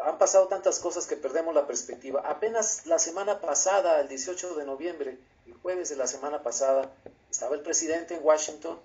[0.05, 2.21] han pasado tantas cosas que perdemos la perspectiva.
[2.25, 5.19] Apenas la semana pasada, el 18 de noviembre,
[5.49, 6.93] el jueves de la semana pasada,
[7.31, 8.79] estaba el presidente en Washington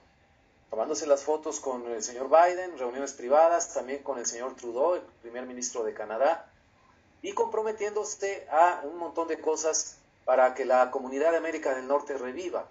[0.70, 5.02] tomándose las fotos con el señor Biden, reuniones privadas, también con el señor Trudeau, el
[5.22, 6.50] primer ministro de Canadá,
[7.22, 12.18] y comprometiéndose a un montón de cosas para que la comunidad de América del Norte
[12.18, 12.68] reviva.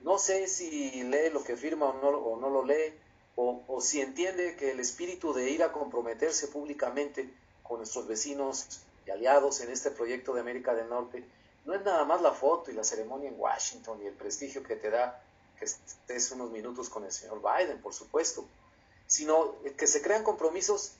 [0.00, 2.94] No sé si lee lo que firma o no, o no lo lee,
[3.34, 7.28] o, o, si entiende que el espíritu de ir a comprometerse públicamente
[7.62, 11.22] con nuestros vecinos y aliados en este proyecto de América del Norte
[11.66, 14.76] no es nada más la foto y la ceremonia en Washington y el prestigio que
[14.76, 15.20] te da
[15.58, 18.46] que estés unos minutos con el señor Biden, por supuesto,
[19.06, 20.92] sino que se crean compromisos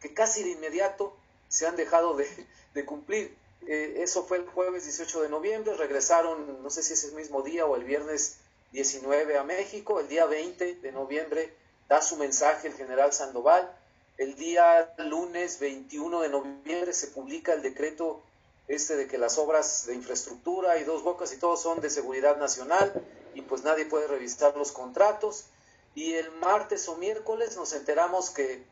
[0.00, 1.16] que casi de inmediato
[1.48, 3.36] se han dejado de, cumplir.
[3.66, 7.42] Eh, eso fue el jueves 18 de noviembre, regresaron, no sé si es el mismo
[7.42, 8.38] día o el viernes
[8.72, 11.54] 19 a México, el día 20 de noviembre
[11.88, 13.70] da su mensaje el general Sandoval,
[14.18, 18.22] el día lunes 21 de noviembre se publica el decreto
[18.68, 22.36] este de que las obras de infraestructura y dos bocas y todo son de seguridad
[22.36, 22.92] nacional
[23.34, 25.46] y pues nadie puede revisar los contratos.
[25.94, 28.64] Y el martes o miércoles nos enteramos que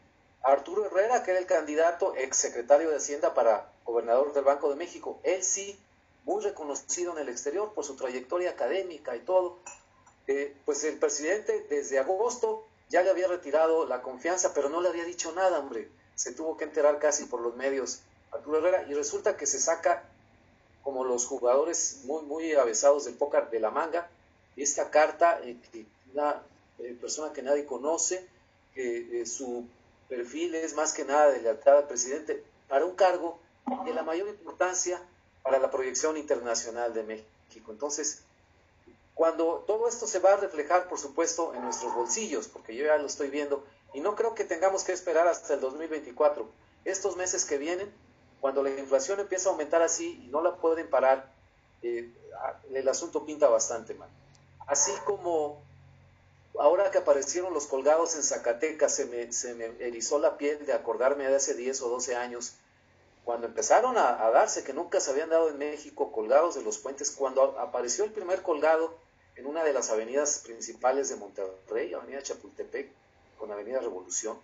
[0.42, 4.76] Arturo Herrera, que era el candidato ex secretario de Hacienda para gobernador del Banco de
[4.76, 5.78] México, él sí,
[6.24, 9.58] muy reconocido en el exterior por su trayectoria académica y todo,
[10.26, 14.88] eh, pues el presidente desde agosto ya le había retirado la confianza, pero no le
[14.88, 15.90] había dicho nada, hombre.
[16.14, 18.02] Se tuvo que enterar casi por los medios
[18.32, 20.04] Arturo Herrera y resulta que se saca
[20.82, 24.08] como los jugadores muy, muy avesados del póker de la manga,
[24.56, 26.42] esta carta, eh, que una
[26.78, 28.26] eh, persona que nadie conoce,
[28.74, 29.66] que su
[30.08, 33.38] perfil es más que nada de lealtad al presidente para un cargo
[33.84, 35.00] de la mayor importancia
[35.42, 37.72] para la proyección internacional de México.
[37.72, 38.22] Entonces,
[39.14, 42.96] cuando todo esto se va a reflejar, por supuesto, en nuestros bolsillos, porque yo ya
[42.96, 46.48] lo estoy viendo, y no creo que tengamos que esperar hasta el 2024.
[46.84, 47.92] Estos meses que vienen,
[48.40, 51.30] cuando la inflación empieza a aumentar así y no la pueden parar,
[51.82, 52.10] eh,
[52.72, 54.08] el asunto pinta bastante mal.
[54.66, 55.62] Así como
[56.58, 60.72] ahora que aparecieron los colgados en Zacatecas, se me, se me erizó la piel de
[60.72, 62.54] acordarme de hace 10 o 12 años,
[63.24, 67.10] cuando empezaron a, darse, que nunca se habían dado en México, colgados de los puentes,
[67.10, 68.94] cuando apareció el primer colgado
[69.36, 72.90] en una de las avenidas principales de Monterrey, Avenida Chapultepec,
[73.38, 74.38] con Avenida Revolución,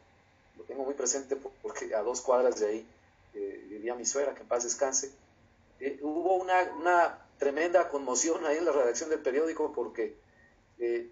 [0.56, 2.88] lo tengo muy presente porque a dos cuadras de ahí
[3.36, 5.12] eh, vivía mi suegra, que en paz descanse,
[5.80, 10.16] eh, hubo una, una, tremenda conmoción ahí en la redacción del periódico porque
[10.78, 11.10] eh,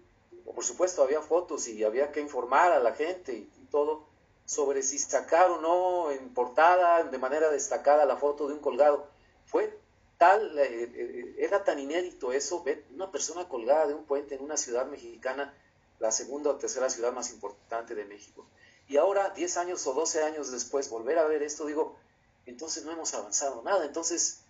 [0.53, 4.05] por supuesto había fotos y había que informar a la gente y, todo
[4.45, 9.07] sobre si sacar o no en portada de manera destacada la foto de un colgado.
[9.45, 9.77] Fue
[10.17, 14.43] tal, eh, eh, era tan inédito eso, ver una persona colgada de un puente en
[14.43, 15.53] una ciudad mexicana,
[15.99, 18.45] la segunda o tercera ciudad más importante de México.
[18.87, 21.97] Y ahora, 10 años o 12 años después, volver a ver esto, digo,
[22.45, 23.85] entonces no hemos avanzado nada.
[23.85, 24.41] Entonces,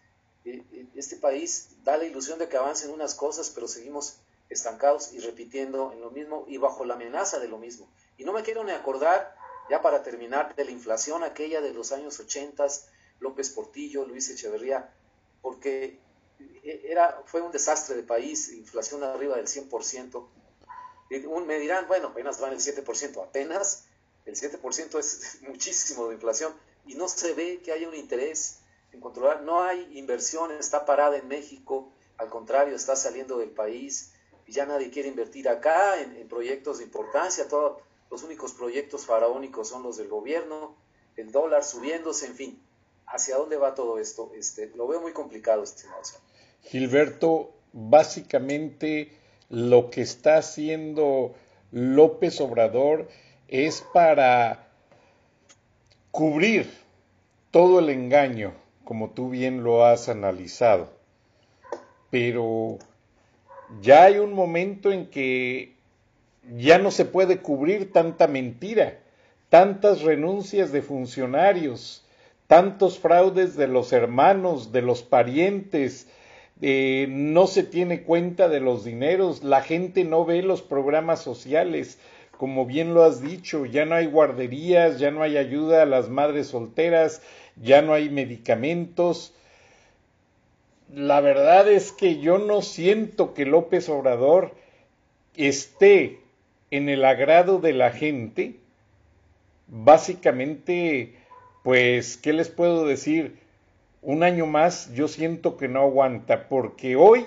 [0.45, 0.63] eh,
[0.95, 4.17] este país da la ilusión de que avancen unas cosas, pero seguimos
[4.49, 7.89] estancados y repitiendo en lo mismo y bajo la amenaza de lo mismo.
[8.17, 9.35] Y no me quiero ni acordar,
[9.69, 12.67] ya para terminar, de la inflación aquella de los años 80,
[13.19, 14.93] López Portillo, Luis Echeverría,
[15.41, 15.99] porque
[16.63, 20.27] era, fue un desastre de país, inflación arriba del 100%.
[21.45, 23.85] me dirán, bueno, apenas van el 7%, apenas
[24.25, 26.53] el 7% es muchísimo de inflación
[26.85, 28.59] y no se ve que haya un interés
[28.91, 34.13] en controlar, no hay inversión, está parada en México, al contrario, está saliendo del país,
[34.47, 39.83] ya nadie quiere invertir acá en, proyectos de importancia, todos los únicos proyectos faraónicos son
[39.83, 40.75] los del gobierno,
[41.17, 42.63] el dólar subiéndose, en fin,
[43.07, 44.31] ¿hacia dónde va todo esto?
[44.35, 46.01] Este, lo veo muy complicado, estimado.
[46.61, 49.17] Gilberto, básicamente
[49.49, 51.35] lo que está haciendo
[51.71, 53.07] López Obrador
[53.47, 54.64] es para
[56.15, 56.71] cubrir
[57.51, 58.53] todo el engaño,
[58.85, 60.87] como tú bien lo has analizado,
[62.09, 62.79] pero
[63.81, 65.73] ya hay un momento en que
[66.55, 68.97] ya no se puede cubrir tanta mentira,
[69.49, 72.05] tantas renuncias de funcionarios,
[72.47, 76.07] tantos fraudes de los hermanos, de los parientes,
[76.61, 81.99] eh, no se tiene cuenta de los dineros, la gente no ve los programas sociales,
[82.37, 86.09] como bien lo has dicho, ya no hay guarderías, ya no hay ayuda a las
[86.09, 87.21] madres solteras,
[87.55, 89.33] ya no hay medicamentos.
[90.93, 94.55] La verdad es que yo no siento que López Obrador
[95.35, 96.19] esté
[96.71, 98.57] en el agrado de la gente.
[99.67, 101.15] Básicamente,
[101.63, 103.39] pues, ¿qué les puedo decir?
[104.01, 107.25] Un año más yo siento que no aguanta, porque hoy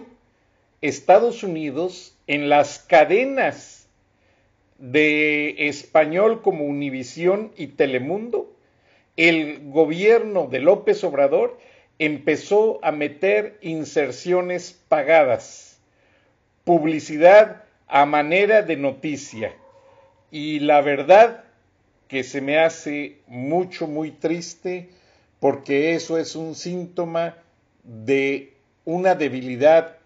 [0.81, 3.78] Estados Unidos en las cadenas
[4.79, 8.53] de español como Univisión y Telemundo,
[9.17, 11.59] el gobierno de López Obrador
[11.99, 15.81] empezó a meter inserciones pagadas,
[16.65, 19.53] publicidad a manera de noticia.
[20.31, 21.45] Y la verdad
[22.07, 24.91] que se me hace mucho, muy triste
[25.41, 27.37] porque eso es un síntoma
[27.83, 28.55] de
[28.85, 29.97] una debilidad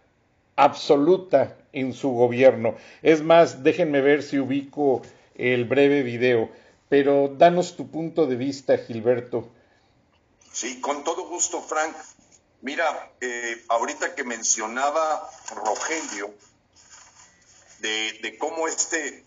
[0.56, 2.76] absoluta en su gobierno.
[3.02, 5.02] Es más, déjenme ver si ubico
[5.34, 6.50] el breve video,
[6.88, 9.48] pero danos tu punto de vista, Gilberto.
[10.52, 11.96] Sí, con todo gusto, Frank.
[12.60, 16.32] Mira, eh, ahorita que mencionaba Rogelio,
[17.80, 19.24] de, de cómo este...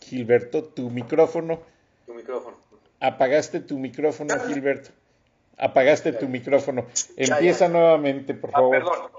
[0.00, 1.62] Gilberto, tu micrófono.
[2.04, 2.58] Tu micrófono.
[3.00, 4.90] Apagaste tu micrófono, Gilberto.
[5.62, 6.86] Apagaste tu micrófono.
[7.16, 8.70] Empieza nuevamente, por Ah, favor.
[8.78, 9.10] perdón.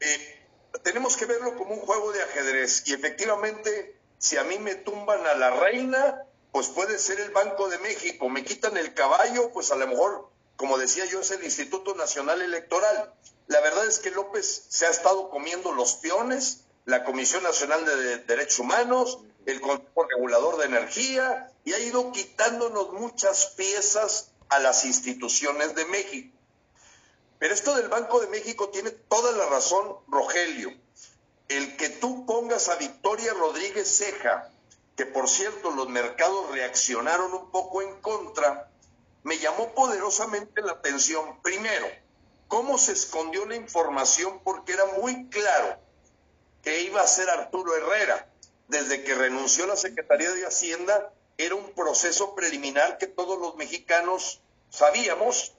[0.00, 0.38] Eh,
[0.82, 5.26] tenemos que verlo como un juego de ajedrez y efectivamente, si a mí me tumban
[5.26, 6.22] a la reina,
[6.52, 8.28] pues puede ser el Banco de México.
[8.28, 12.42] Me quitan el caballo, pues a lo mejor, como decía yo, es el Instituto Nacional
[12.42, 13.12] Electoral.
[13.46, 18.18] La verdad es que López se ha estado comiendo los peones, la Comisión Nacional de
[18.18, 24.84] Derechos Humanos, el Consejo Regulador de Energía, y ha ido quitándonos muchas piezas a las
[24.84, 26.36] instituciones de México.
[27.38, 30.70] Pero esto del Banco de México tiene toda la razón, Rogelio.
[31.48, 34.50] El que tú pongas a Victoria Rodríguez Ceja,
[34.96, 38.70] que por cierto los mercados reaccionaron un poco en contra,
[39.22, 41.40] me llamó poderosamente la atención.
[41.42, 41.86] Primero,
[42.48, 45.78] cómo se escondió la información porque era muy claro
[46.62, 48.26] que iba a ser Arturo Herrera.
[48.68, 51.12] Desde que renunció a la Secretaría de Hacienda,
[51.44, 55.54] era un proceso preliminar que todos los mexicanos sabíamos,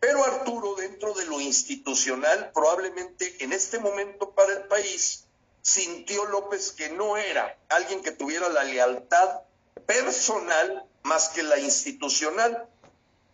[0.00, 5.24] pero Arturo, dentro de lo institucional, probablemente en este momento para el país,
[5.62, 9.40] sintió López que no era alguien que tuviera la lealtad
[9.86, 12.68] personal más que la institucional.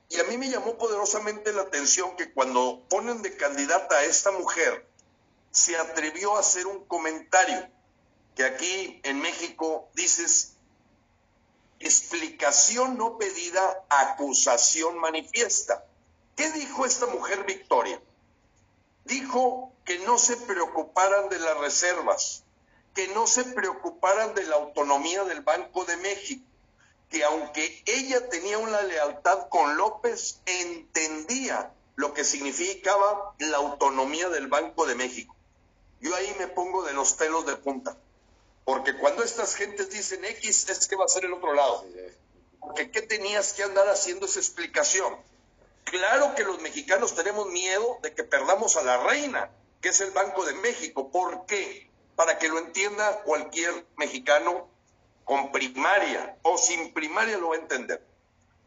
[0.09, 4.31] Y a mí me llamó poderosamente la atención que cuando ponen de candidata a esta
[4.31, 4.87] mujer,
[5.51, 7.69] se atrevió a hacer un comentario
[8.35, 10.57] que aquí en México dices,
[11.83, 15.85] explicación no pedida, acusación manifiesta.
[16.37, 18.01] ¿Qué dijo esta mujer Victoria?
[19.05, 22.45] Dijo que no se preocuparan de las reservas,
[22.95, 26.45] que no se preocuparan de la autonomía del Banco de México,
[27.11, 34.47] que aunque ella tenía una lealtad con López, entendía lo que significaba la autonomía del
[34.47, 35.35] Banco de México.
[36.01, 37.97] Yo ahí me pongo de los pelos de punta,
[38.65, 41.85] porque cuando estas gentes dicen X es que va a ser el otro lado.
[42.61, 45.17] Porque ¿qué tenías que andar haciendo esa explicación?
[45.85, 49.51] Claro que los mexicanos tenemos miedo de que perdamos a la reina,
[49.81, 51.11] que es el Banco de México.
[51.11, 51.91] ¿Por qué?
[52.15, 54.69] Para que lo entienda cualquier mexicano
[55.25, 58.05] con primaria o sin primaria lo va a entender.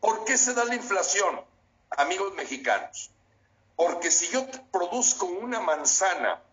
[0.01, 1.41] ¿Por qué se da la inflación,
[1.91, 3.11] amigos mexicanos?
[3.75, 6.43] Porque si yo produzco una manzana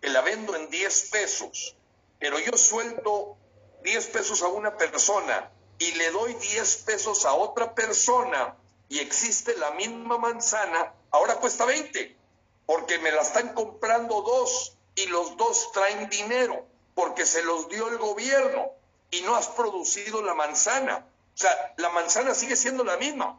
[0.00, 1.76] que la vendo en 10 pesos,
[2.24, 3.36] pero yo suelto
[3.82, 8.56] 10 pesos a una persona y le doy 10 pesos a otra persona
[8.88, 12.16] y existe la misma manzana, ahora cuesta 20,
[12.64, 16.64] porque me la están comprando dos y los dos traen dinero,
[16.94, 18.70] porque se los dio el gobierno
[19.10, 21.06] y no has producido la manzana.
[21.34, 23.38] O sea, la manzana sigue siendo la misma.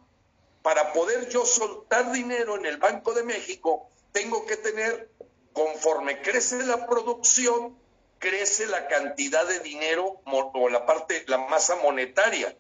[0.62, 5.10] Para poder yo soltar dinero en el Banco de México, tengo que tener,
[5.54, 7.84] conforme crece la producción,
[8.20, 12.56] crece la cantidad de dinero o la parte, la masa monetaria.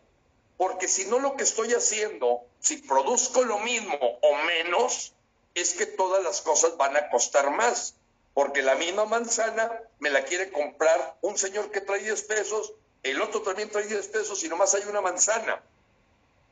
[0.57, 5.13] Porque si no lo que estoy haciendo, si produzco lo mismo o menos,
[5.53, 7.95] es que todas las cosas van a costar más.
[8.33, 12.73] Porque la misma manzana me la quiere comprar un señor que trae 10 pesos
[13.05, 15.61] el otro también trae 10 pesos y nomás hay una manzana.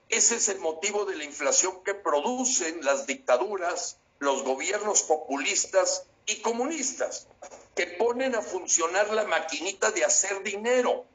[0.09, 6.41] Ese es el motivo de la inflación que producen las dictaduras, los gobiernos populistas y
[6.41, 7.27] comunistas,
[7.75, 11.05] que ponen a funcionar la maquinita de hacer dinero.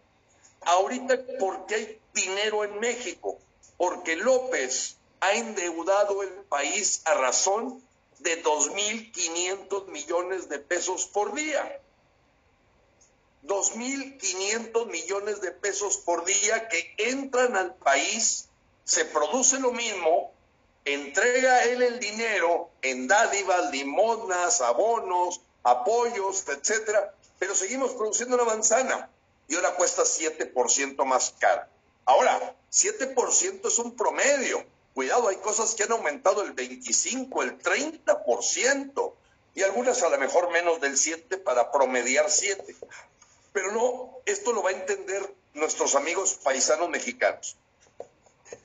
[0.62, 3.38] Ahorita, ¿por qué hay dinero en México?
[3.76, 7.82] Porque López ha endeudado el país a razón
[8.18, 11.80] de 2.500 millones de pesos por día.
[13.44, 18.48] 2.500 millones de pesos por día que entran al país,
[18.84, 20.32] se produce lo mismo,
[20.95, 29.11] entrega él el dinero en dádivas, limosnas, abonos, apoyos, etcétera, pero seguimos produciendo una manzana
[29.49, 31.62] y ahora cuesta 7% más caro.
[32.05, 34.64] Ahora, 7% es un promedio.
[34.95, 39.12] Cuidado, hay cosas que han aumentado el 25, el 30%
[39.55, 42.76] y algunas a lo mejor menos del 7 para promediar 7.
[43.53, 47.57] Pero no, esto lo va a entender nuestros amigos paisanos mexicanos.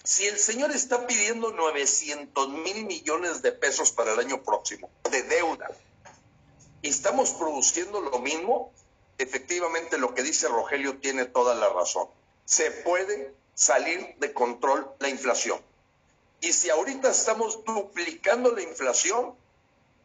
[0.03, 5.23] Si el señor está pidiendo 900 mil millones de pesos para el año próximo de
[5.23, 5.69] deuda,
[6.81, 8.73] y estamos produciendo lo mismo,
[9.17, 12.09] efectivamente lo que dice Rogelio tiene toda la razón.
[12.45, 15.61] Se puede salir de control la inflación.
[16.41, 19.35] Y si ahorita estamos duplicando la inflación,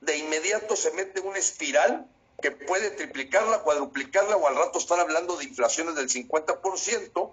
[0.00, 2.06] de inmediato se mete una espiral
[2.40, 7.32] que puede triplicarla, cuadruplicarla o al rato estar hablando de inflaciones del 50%,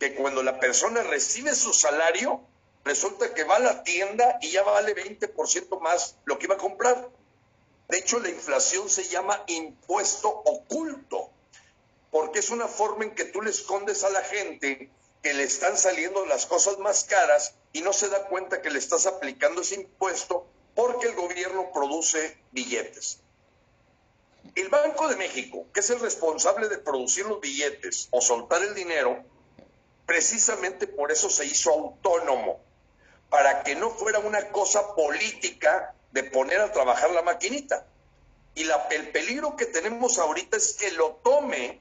[0.00, 2.40] que cuando la persona recibe su salario,
[2.84, 6.58] resulta que va a la tienda y ya vale 20% más lo que iba a
[6.58, 7.10] comprar.
[7.88, 11.28] De hecho, la inflación se llama impuesto oculto,
[12.10, 14.90] porque es una forma en que tú le escondes a la gente
[15.22, 18.78] que le están saliendo las cosas más caras y no se da cuenta que le
[18.78, 23.20] estás aplicando ese impuesto porque el gobierno produce billetes.
[24.54, 28.74] El Banco de México, que es el responsable de producir los billetes o soltar el
[28.74, 29.22] dinero,
[30.10, 32.58] precisamente por eso se hizo autónomo,
[33.28, 37.86] para que no fuera una cosa política de poner a trabajar la maquinita.
[38.56, 41.80] Y la, el peligro que tenemos ahorita es que lo tome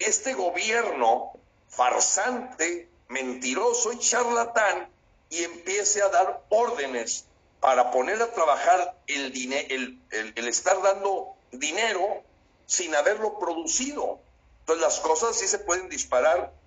[0.00, 1.34] este gobierno
[1.68, 4.90] farsante, mentiroso y charlatán
[5.30, 7.26] y empiece a dar órdenes
[7.60, 9.32] para poner a trabajar el,
[9.70, 12.24] el, el estar dando dinero
[12.66, 14.18] sin haberlo producido.
[14.62, 16.58] Entonces las cosas sí se pueden disparar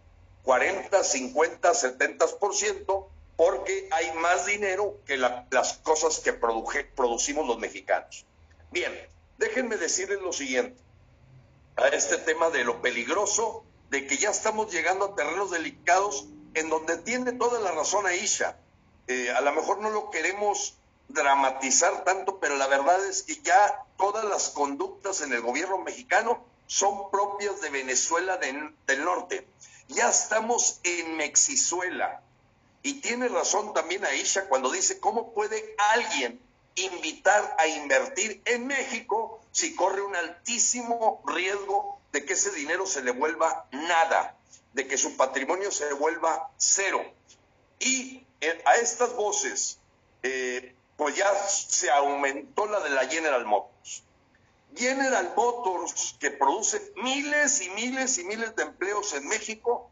[0.43, 8.25] 40, 50, 70% porque hay más dinero que las cosas que producimos los mexicanos.
[8.71, 8.93] Bien,
[9.37, 10.79] déjenme decirles lo siguiente
[11.75, 16.69] a este tema de lo peligroso de que ya estamos llegando a terrenos delicados en
[16.69, 18.57] donde tiene toda la razón Aisha.
[19.07, 20.75] Eh, a lo mejor no lo queremos
[21.09, 26.43] dramatizar tanto, pero la verdad es que ya todas las conductas en el gobierno mexicano
[26.67, 29.45] son propias de Venezuela del norte.
[29.87, 32.21] Ya estamos en Mexizuela.
[32.83, 36.39] Y tiene razón también Aisha cuando dice, ¿cómo puede alguien
[36.75, 43.03] invitar a invertir en México si corre un altísimo riesgo de que ese dinero se
[43.03, 44.35] le vuelva nada,
[44.73, 47.03] de que su patrimonio se vuelva cero?
[47.79, 49.77] Y eh, a estas voces,
[50.23, 54.03] eh, pues ya se aumentó la de la General Motors.
[54.75, 59.89] General Motors, que produce miles y miles y miles de empleos en México,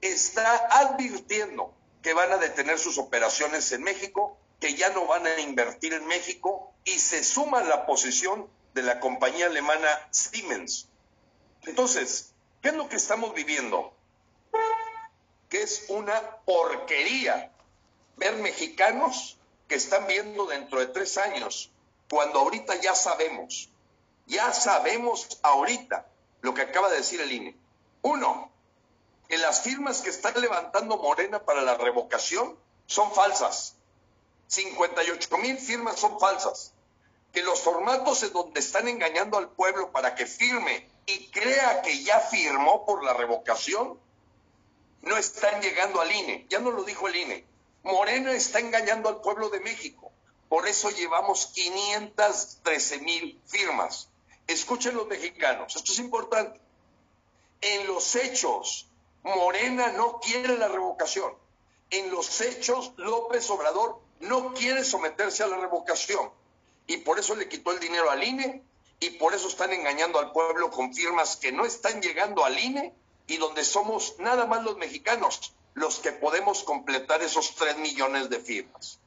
[0.00, 5.40] está advirtiendo que van a detener sus operaciones en México, que ya no van a
[5.40, 10.88] invertir en México y se suma la posición de la compañía alemana Siemens.
[11.64, 12.32] Entonces,
[12.62, 13.92] ¿qué es lo que estamos viviendo?
[15.48, 17.52] Que es una porquería
[18.16, 19.38] ver mexicanos
[19.68, 21.70] que están viendo dentro de tres años,
[22.08, 23.70] cuando ahorita ya sabemos,
[24.28, 26.06] ya sabemos ahorita
[26.42, 27.56] lo que acaba de decir el INE.
[28.02, 28.52] Uno,
[29.28, 32.56] que las firmas que están levantando Morena para la revocación
[32.86, 33.74] son falsas.
[34.46, 36.72] 58 mil firmas son falsas.
[37.32, 42.02] Que los formatos en donde están engañando al pueblo para que firme y crea que
[42.02, 43.98] ya firmó por la revocación,
[45.02, 46.46] no están llegando al INE.
[46.48, 47.44] Ya no lo dijo el INE.
[47.82, 50.12] Morena está engañando al pueblo de México.
[50.48, 54.08] Por eso llevamos 513 mil firmas.
[54.48, 56.58] Escuchen los mexicanos, esto es importante.
[57.60, 58.88] En los hechos,
[59.22, 61.32] Morena no quiere la revocación.
[61.90, 66.30] En los hechos, López Obrador no quiere someterse a la revocación.
[66.86, 68.62] Y por eso le quitó el dinero al INE
[69.00, 72.94] y por eso están engañando al pueblo con firmas que no están llegando al INE
[73.26, 78.40] y donde somos nada más los mexicanos los que podemos completar esos tres millones de
[78.40, 78.98] firmas.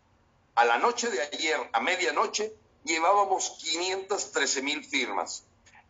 [0.56, 2.54] A la noche de ayer, a medianoche,
[2.84, 5.44] llevábamos 513 mil firmas.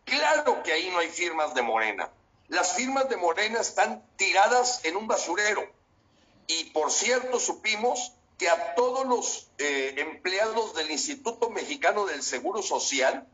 [0.04, 2.10] Claro que ahí no hay firmas de Morena.
[2.48, 5.62] las firmas de Morena están tiradas en un basurero.
[6.46, 12.60] Y por cierto, supimos que a todos los eh, empleados del Instituto Mexicano del Seguro
[12.62, 13.26] Social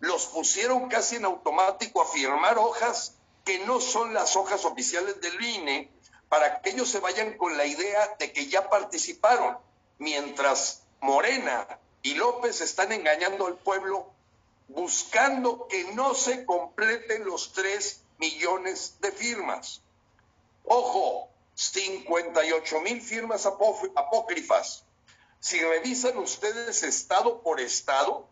[0.00, 5.40] los pusieron casi en automático a firmar hojas que no son las hojas oficiales del
[5.40, 5.90] INE
[6.28, 9.56] para que ellos se vayan con la idea de que ya participaron,
[9.98, 14.12] mientras Morena y López están engañando al pueblo
[14.68, 19.80] buscando que no se completen los tres millones de firmas.
[20.64, 24.84] Ojo, 58 mil firmas apócrifas.
[25.40, 28.28] Si revisan ustedes estado por estado,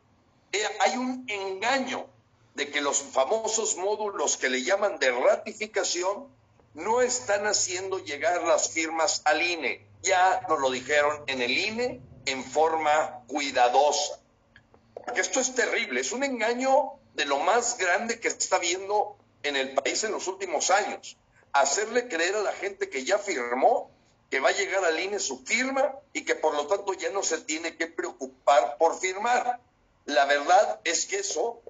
[0.53, 2.07] eh, hay un engaño
[2.55, 6.29] de que los famosos módulos que le llaman de ratificación
[6.75, 9.87] no están haciendo llegar las firmas al INE.
[10.03, 14.19] Ya nos lo dijeron en el INE en forma cuidadosa.
[14.95, 19.57] Porque esto es terrible, es un engaño de lo más grande que está viendo en
[19.57, 21.17] el país en los últimos años.
[21.53, 23.91] Hacerle creer a la gente que ya firmó
[24.33, 27.23] que va a llegar al INE su firma y que por lo tanto ya no
[27.23, 29.61] se tiene que preocupar por firmar.
[30.07, 31.61] La verdad es que eso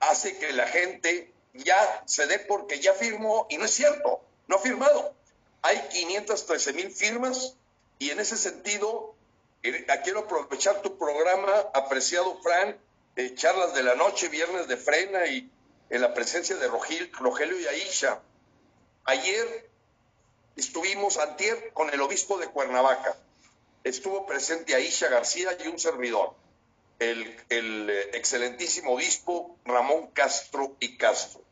[0.00, 4.56] hace que la gente ya se dé porque ya firmó y no es cierto, no
[4.56, 5.14] ha firmado.
[5.62, 7.56] Hay 513 mil firmas
[7.98, 9.14] y en ese sentido
[10.02, 12.76] quiero aprovechar tu programa, apreciado Fran,
[13.16, 15.50] eh, charlas de la noche, viernes de frena y
[15.90, 18.20] en la presencia de Rogelio y Aisha.
[19.04, 19.68] Ayer
[20.56, 23.16] estuvimos antier con el obispo de Cuernavaca.
[23.82, 26.34] Estuvo presente Aisha García y un servidor,
[26.98, 31.42] el, el eh, excelentísimo obispo Ramón Castro y Castro.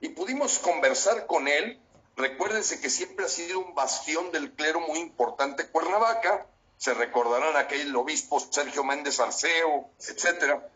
[0.00, 1.80] Y pudimos conversar con él.
[2.16, 6.46] Recuérdense que siempre ha sido un bastión del clero muy importante Cuernavaca
[6.76, 10.68] se recordarán aquel obispo Sergio Méndez Arceo, etcétera.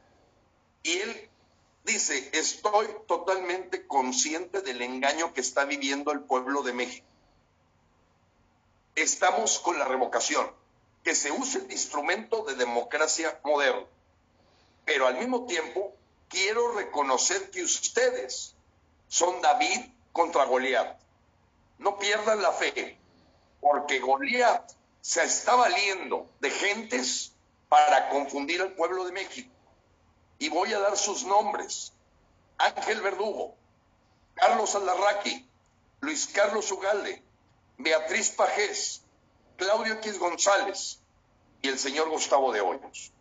[0.82, 1.30] Y él
[1.84, 7.06] dice, estoy totalmente consciente del engaño que está viviendo el pueblo de México.
[8.94, 10.50] Estamos con la revocación,
[11.04, 13.86] que se use el instrumento de democracia moderna.
[14.84, 15.94] Pero al mismo tiempo,
[16.28, 18.54] quiero reconocer que ustedes
[19.08, 19.80] son David
[20.12, 20.98] contra Goliat.
[21.78, 22.98] No pierdan la fe,
[23.60, 27.32] porque Goliat se está valiendo de gentes
[27.68, 29.50] para confundir al pueblo de México.
[30.38, 31.92] Y voy a dar sus nombres.
[32.58, 33.56] Ángel Verdugo,
[34.34, 35.48] Carlos Alarraqui,
[36.00, 37.22] Luis Carlos Ugalde,
[37.78, 39.02] Beatriz Pajés,
[39.56, 41.00] Claudio X González
[41.62, 43.12] y el señor Gustavo de Hoyos.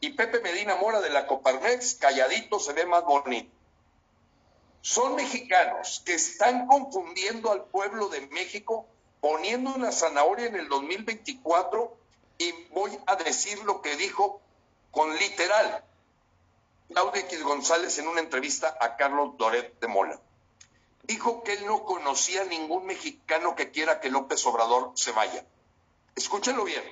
[0.00, 3.50] Y Pepe Medina Mora de la Coparmex, calladito se ve más bonito.
[4.82, 8.86] Son mexicanos que están confundiendo al pueblo de México
[9.20, 11.96] poniendo una zanahoria en el 2024
[12.38, 14.40] y voy a decir lo que dijo
[14.90, 15.84] con literal
[16.88, 20.20] Claudio X González en una entrevista a Carlos Doret de Mola.
[21.02, 25.44] Dijo que él no conocía ningún mexicano que quiera que López Obrador se vaya.
[26.14, 26.82] Escúchenlo bien.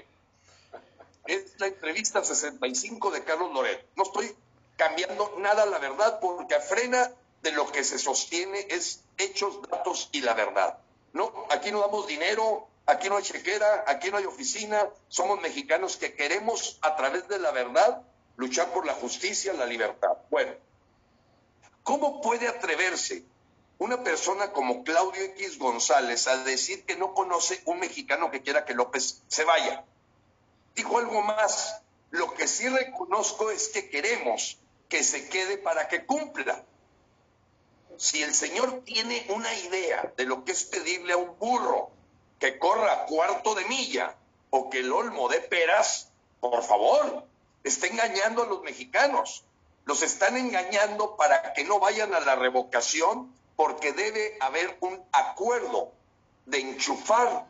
[1.27, 3.87] Es la entrevista 65 de Carlos Doret.
[3.97, 4.35] No estoy
[4.77, 7.11] cambiando nada la verdad porque a frena
[7.43, 10.79] de lo que se sostiene es hechos, datos y la verdad.
[11.15, 15.97] No, aquí no damos dinero, aquí no hay chequera, aquí no hay oficina, somos mexicanos
[15.97, 18.03] que queremos a través de la verdad
[18.37, 20.17] luchar por la justicia, la libertad.
[20.29, 20.53] Bueno,
[21.85, 23.23] ¿cómo puede atreverse
[23.79, 28.65] una persona como Claudio X González a decir que no conoce un mexicano que quiera
[28.65, 29.85] que López se vaya?
[30.75, 31.81] Dijo algo más,
[32.11, 34.59] lo que sí reconozco es que queremos
[34.89, 36.65] que se quede para que cumpla
[37.99, 41.91] si el Señor tiene una idea de lo que es pedirle a un burro
[42.39, 44.15] que corra cuarto de milla
[44.51, 46.11] o que el olmo de peras,
[46.41, 47.25] por favor,
[47.63, 49.45] está engañando a los mexicanos.
[49.85, 55.93] Los están engañando para que no vayan a la revocación porque debe haber un acuerdo
[56.47, 57.47] de enchufar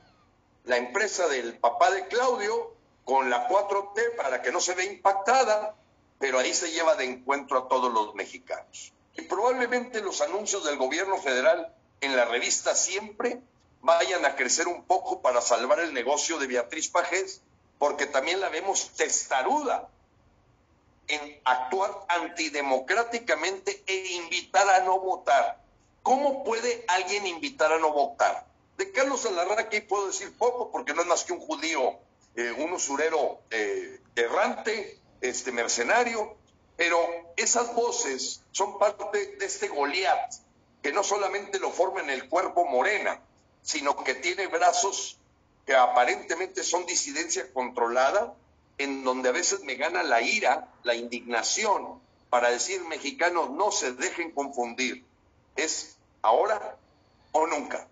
[0.64, 5.74] la empresa del papá de Claudio con la 4T para que no se vea impactada,
[6.18, 8.92] pero ahí se lleva de encuentro a todos los mexicanos.
[9.16, 13.40] Y probablemente los anuncios del gobierno federal en la revista siempre
[13.80, 17.42] vayan a crecer un poco para salvar el negocio de Beatriz Pajés,
[17.78, 19.88] porque también la vemos testaruda
[21.06, 25.60] en actuar antidemocráticamente e invitar a no votar.
[26.02, 28.46] ¿Cómo puede alguien invitar a no votar?
[28.76, 31.98] De Carlos Alarraqui puedo decir poco porque no es más que un judío,
[32.36, 36.36] eh, un usurero eh, errante, este mercenario,
[36.76, 36.98] pero
[37.36, 39.04] esas voces son parte
[39.38, 40.34] de este Goliat,
[40.82, 43.20] que no solamente lo forma en el cuerpo morena,
[43.62, 45.18] sino que tiene brazos
[45.66, 48.34] que aparentemente son disidencia controlada,
[48.76, 53.92] en donde a veces me gana la ira, la indignación, para decir mexicanos no se
[53.92, 55.04] dejen confundir.
[55.56, 56.76] es ahora
[57.32, 57.86] o nunca,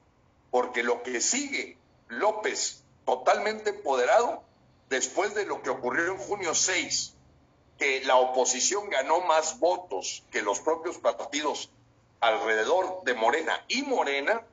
[0.50, 1.76] porque lo que sigue
[2.08, 4.42] López totalmente empoderado
[4.88, 7.14] después de lo que ocurrió en junio 6,
[7.82, 11.68] que la oposición ganó más votos que los propios partidos
[12.20, 14.46] alrededor de Morena y Morena,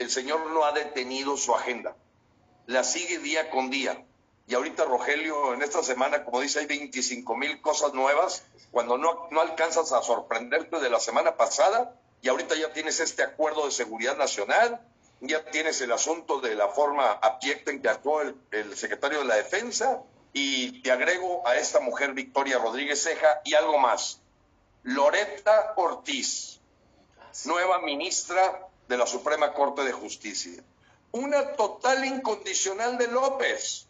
[0.00, 1.94] el señor no ha detenido su agenda,
[2.66, 4.04] la sigue día con día.
[4.48, 8.42] Y ahorita, Rogelio, en esta semana, como dice, hay 25 mil cosas nuevas,
[8.72, 13.22] cuando no, no alcanzas a sorprenderte de la semana pasada, y ahorita ya tienes este
[13.22, 14.80] acuerdo de seguridad nacional,
[15.20, 19.26] ya tienes el asunto de la forma abyecta en que actuó el, el secretario de
[19.26, 20.02] la Defensa,
[20.32, 24.20] y te agrego a esta mujer Victoria Rodríguez Ceja y algo más.
[24.82, 26.60] Loretta Ortiz,
[27.44, 30.62] nueva ministra de la Suprema Corte de Justicia.
[31.12, 33.86] Una total incondicional de López.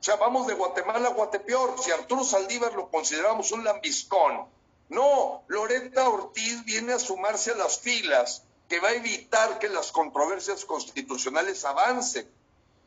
[0.00, 1.78] O sea, vamos de Guatemala a Guatepeor.
[1.82, 4.46] Si Arturo Saldívar lo consideramos un lambiscón.
[4.88, 9.92] No, Loretta Ortiz viene a sumarse a las filas que va a evitar que las
[9.92, 12.28] controversias constitucionales avancen.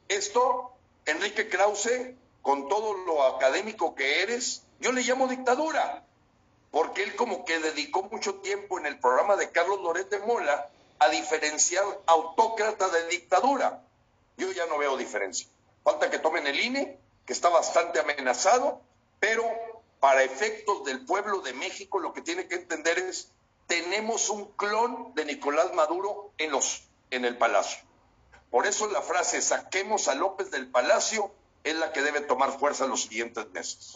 [0.08, 0.74] Esto,
[1.06, 2.14] Enrique Krause,
[2.48, 6.06] con todo lo académico que eres, yo le llamo dictadura,
[6.72, 10.70] porque él como que dedicó mucho tiempo en el programa de Carlos Loret de Mola
[10.98, 13.84] a diferenciar autócrata de dictadura.
[14.38, 15.46] Yo ya no veo diferencia.
[15.84, 18.80] Falta que tomen el INE, que está bastante amenazado,
[19.20, 19.44] pero
[20.00, 23.30] para efectos del pueblo de México lo que tiene que entender es
[23.68, 27.82] tenemos un clon de Nicolás Maduro en los en el palacio.
[28.50, 31.34] Por eso la frase saquemos a López del palacio
[31.70, 33.96] es la que debe tomar fuerza en los siguientes meses.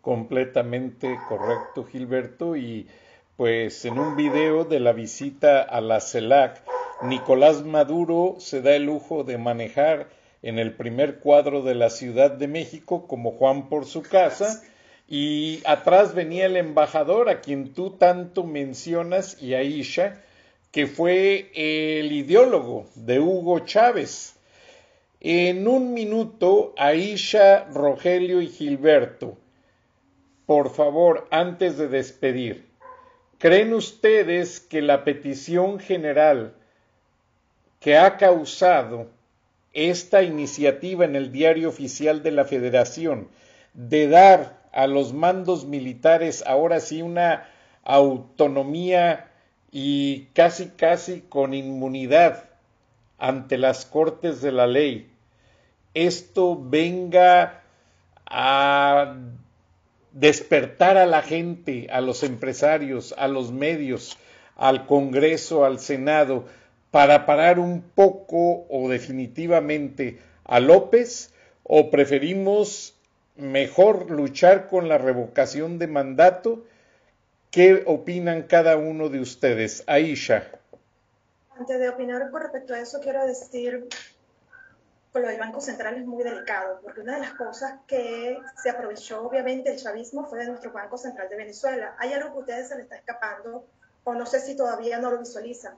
[0.00, 2.56] Completamente correcto, Gilberto.
[2.56, 2.88] Y
[3.36, 6.62] pues en un video de la visita a la CELAC,
[7.02, 10.08] Nicolás Maduro se da el lujo de manejar
[10.42, 14.62] en el primer cuadro de la Ciudad de México como Juan por su casa
[15.08, 20.22] y atrás venía el embajador a quien tú tanto mencionas y Aisha,
[20.70, 24.36] que fue el ideólogo de Hugo Chávez.
[25.20, 29.36] En un minuto, Aisha, Rogelio y Gilberto,
[30.46, 32.66] por favor, antes de despedir,
[33.36, 36.54] ¿creen ustedes que la petición general
[37.80, 39.10] que ha causado
[39.74, 43.28] esta iniciativa en el diario oficial de la Federación
[43.74, 47.46] de dar a los mandos militares ahora sí una
[47.84, 49.30] autonomía
[49.70, 52.49] y casi casi con inmunidad
[53.20, 55.10] ante las cortes de la ley,
[55.94, 57.62] esto venga
[58.26, 59.16] a
[60.12, 64.18] despertar a la gente, a los empresarios, a los medios,
[64.56, 66.46] al Congreso, al Senado,
[66.90, 71.32] para parar un poco o definitivamente a López
[71.62, 72.94] o preferimos
[73.36, 76.64] mejor luchar con la revocación de mandato?
[77.50, 79.82] ¿Qué opinan cada uno de ustedes?
[79.86, 80.59] Aisha.
[81.60, 83.86] Antes de opinar con respecto a eso, quiero decir
[85.12, 88.70] con lo del Banco Central es muy delicado, porque una de las cosas que se
[88.70, 91.94] aprovechó obviamente el chavismo fue de nuestro Banco Central de Venezuela.
[91.98, 93.66] Hay algo que a ustedes se les está escapando,
[94.04, 95.76] o no sé si todavía no lo visualizan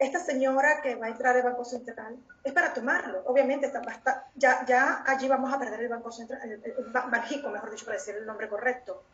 [0.00, 3.22] esta señora que va a entrar al Banco Central es para tomarlo.
[3.26, 6.60] Obviamente, está, ya, ya allí vamos a perder el Banco Central, el,
[6.90, 9.04] Banjico, mejor dicho, para decir el nombre correcto.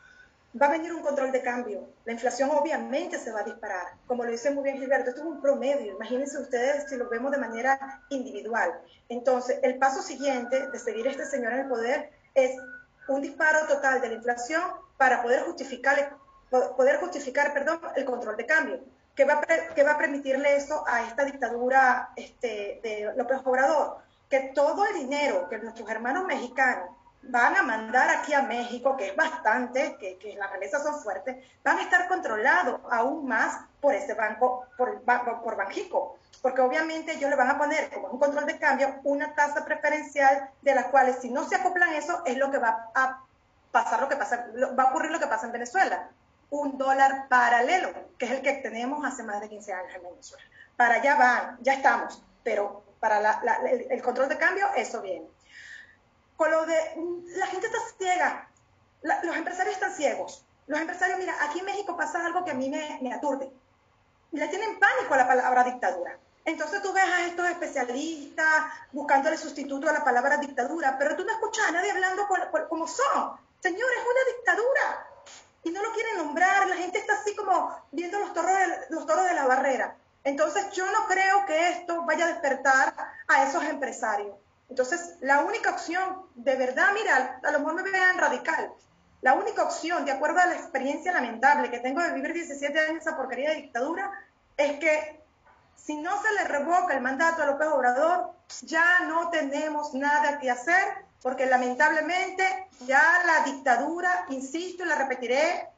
[0.60, 1.88] Va a venir un control de cambio.
[2.04, 3.94] La inflación obviamente se va a disparar.
[4.06, 5.94] Como lo dice muy bien Gilberto, esto es un promedio.
[5.94, 8.80] Imagínense ustedes si lo vemos de manera individual.
[9.08, 12.56] Entonces, el paso siguiente de seguir este señor en el poder es
[13.08, 14.62] un disparo total de la inflación
[14.96, 16.12] para poder justificar,
[17.96, 18.80] el control de cambio
[19.16, 23.96] ¿Qué va, a, va a permitirle eso a esta dictadura este, de López Obrador?
[24.28, 26.90] Que todo el dinero que nuestros hermanos mexicanos
[27.28, 31.36] van a mandar aquí a México, que es bastante, que, que las remesas son fuertes,
[31.62, 35.03] van a estar controlados aún más por ese banco, por,
[35.43, 36.19] por Banjico.
[36.43, 40.51] Porque obviamente ellos le van a poner, como un control de cambio, una tasa preferencial
[40.62, 43.23] de la cual si no se acoplan eso, es lo que va a
[43.73, 44.47] pasar, lo que pasa,
[44.78, 46.09] va a ocurrir lo que pasa en Venezuela
[46.51, 50.44] un dólar paralelo, que es el que tenemos hace más de 15 años en Venezuela.
[50.77, 53.40] Para allá van, ya estamos, pero para
[53.90, 55.27] el, control de cambio, eso viene.
[56.36, 56.74] Con lo de,
[57.36, 58.48] la gente está ciega,
[59.02, 60.44] los empresarios están ciegos.
[60.66, 63.50] Los empresarios, mira, aquí en México pasa algo que a mí me, me aturde.
[64.32, 66.18] Le tienen pánico a la palabra dictadura.
[66.44, 71.32] Entonces tú ves a estos especialistas buscándole sustituto a la palabra dictadura, pero tú no
[71.32, 72.26] escuchas a nadie hablando
[72.68, 73.36] como son.
[73.60, 75.06] Señores, es una dictadura
[75.64, 78.52] y no lo quieren nombrar, la gente está así como viendo los toros
[78.90, 79.96] los toros de la barrera.
[80.22, 82.94] Entonces yo no creo que esto vaya a despertar
[83.26, 84.36] a esos empresarios.
[84.68, 88.72] Entonces la única opción, de verdad, mira, a lo mejor me vean radical,
[89.22, 93.01] La única opción, de acuerdo a la experiencia lamentable que tengo de vivir 17 años
[93.01, 94.12] esa porquería de dictadura,
[94.56, 95.20] es que
[95.74, 98.32] si no se le revoca el mandato a López Obrador,
[98.62, 100.84] ya no tenemos nada que hacer,
[101.22, 105.68] porque lamentablemente ya la dictadura, insisto y la repetiré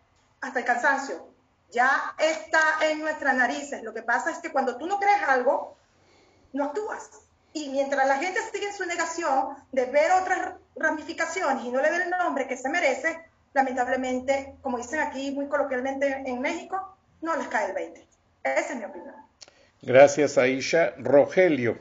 [0.40, 1.28] hasta el cansancio,
[1.70, 3.82] ya está en nuestras narices.
[3.82, 5.76] Lo que pasa es que cuando tú no crees algo,
[6.52, 7.10] no actúas.
[7.52, 11.90] Y mientras la gente sigue en su negación de ver otras ramificaciones y no le
[11.90, 13.18] ve el nombre que se merece,
[13.54, 18.06] lamentablemente, como dicen aquí muy coloquialmente en México, no les cae el 20.
[18.44, 19.14] Esa es mi opinión.
[19.82, 20.94] Gracias, Aisha.
[20.98, 21.78] Rogelio.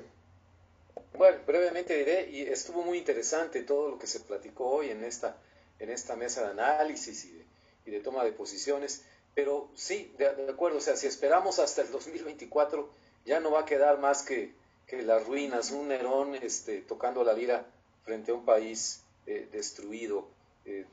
[1.18, 5.36] Bueno, brevemente diré, y estuvo muy interesante todo lo que se platicó hoy en esta,
[5.80, 7.46] en esta mesa de análisis y de,
[7.88, 9.02] y de toma de posiciones,
[9.34, 12.90] pero sí, de, acuerdo, o sea, si esperamos hasta el 2024,
[13.26, 14.52] ya no va a quedar más que,
[14.88, 17.66] que las ruinas, un Nerón este, tocando la lira
[18.04, 20.28] frente a un país eh, destruido,
[20.66, 20.86] eh,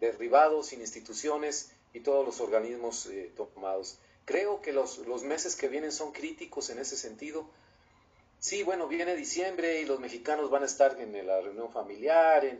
[0.00, 3.98] derribado, sin instituciones y todos los organismos eh, tomados.
[4.24, 7.48] Creo que los, los meses que vienen son críticos en ese sentido
[8.42, 12.58] sí, bueno, viene diciembre y los mexicanos van a estar en la reunión familiar,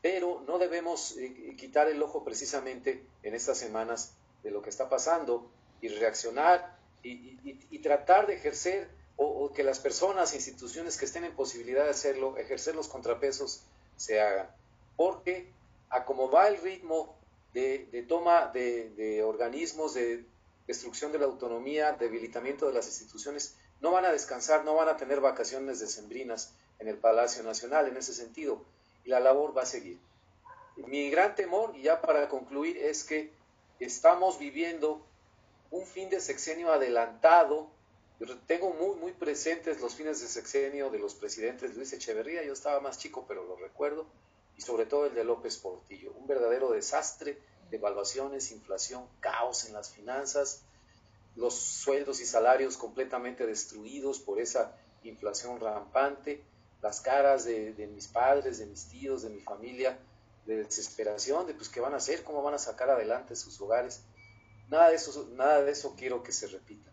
[0.00, 4.88] pero no debemos eh, quitar el ojo precisamente en estas semanas de lo que está
[4.88, 5.48] pasando
[5.82, 8.88] y reaccionar y, tratar de ejercer
[9.22, 13.62] o, que las personas, instituciones que estén en posibilidad de hacerlo, ejercer los contrapesos,
[13.96, 14.50] se hagan.
[14.96, 15.52] Porque
[15.90, 17.14] a como va el ritmo
[17.52, 20.24] de, toma de, de organismos, de
[20.66, 24.96] destrucción de la autonomía, debilitamiento de las instituciones, no van a descansar, no van a
[24.96, 28.64] tener vacaciones decembrinas en el Palacio Nacional en ese sentido,
[29.04, 29.98] y la labor va a seguir.
[30.76, 33.30] Mi gran temor, y ya para concluir, es que
[33.80, 35.04] estamos viviendo
[35.70, 37.68] un fin de sexenio adelantado.
[38.46, 42.78] Tengo muy, muy presentes los fines de sexenio de los presidentes Luis Echeverría, yo estaba
[42.80, 44.06] más chico, pero lo recuerdo,
[44.58, 46.12] y sobre todo el de López Portillo.
[46.12, 47.38] Un verdadero desastre,
[47.70, 50.64] devaluaciones, inflación, caos en las finanzas,
[51.34, 56.44] los sueldos y salarios completamente destruidos por esa inflación rampante,
[56.82, 59.98] las caras de, mis padres, de mis tíos, de mi familia,
[60.44, 64.02] de desesperación, de pues qué van a hacer, cómo van a sacar adelante sus hogares.
[64.68, 66.89] Nada de eso, nada de eso quiero que se repita.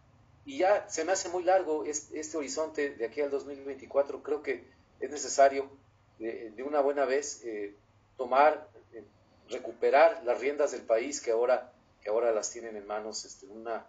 [0.48, 4.24] Y ya se me hace muy largo este, horizonte de aquí al 2024.
[4.24, 4.64] Creo que
[4.99, 5.69] es necesario
[6.18, 7.76] de, una buena vez eh,
[8.18, 9.03] tomar, eh,
[9.49, 11.72] recuperar las riendas del país que ahora,
[12.02, 13.86] que ahora las tienen en manos este, una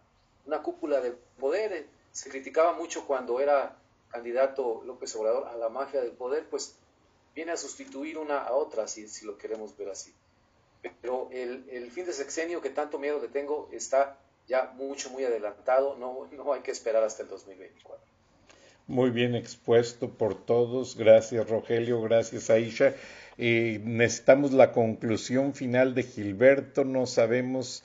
[0.49, 1.87] una cúpula de poder.
[2.11, 3.77] Se criticaba mucho cuando era
[4.11, 6.75] candidato López Obrador a la mafia del poder, pues
[7.35, 10.13] viene a sustituir una a otra, si, si lo queremos ver así.
[11.03, 14.19] Pero el, fin de sexenio que tanto miedo le tengo está
[14.49, 18.05] ya mucho, muy adelantado, no, no hay que esperar hasta el 2024.
[18.89, 20.97] Muy bien expuesto por todos.
[20.97, 22.01] Gracias, Rogelio.
[22.01, 22.95] Gracias, Aisha.
[23.37, 26.85] Eh, necesitamos la conclusión final de Gilberto.
[26.85, 27.85] No sabemos,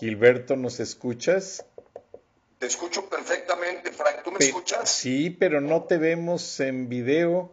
[0.00, 1.64] Gilberto, ¿nos escuchas?
[2.58, 4.24] Te escucho perfectamente, Frank.
[4.24, 4.90] ¿Tú me escuchas?
[4.90, 7.52] Sí, pero no te vemos en video.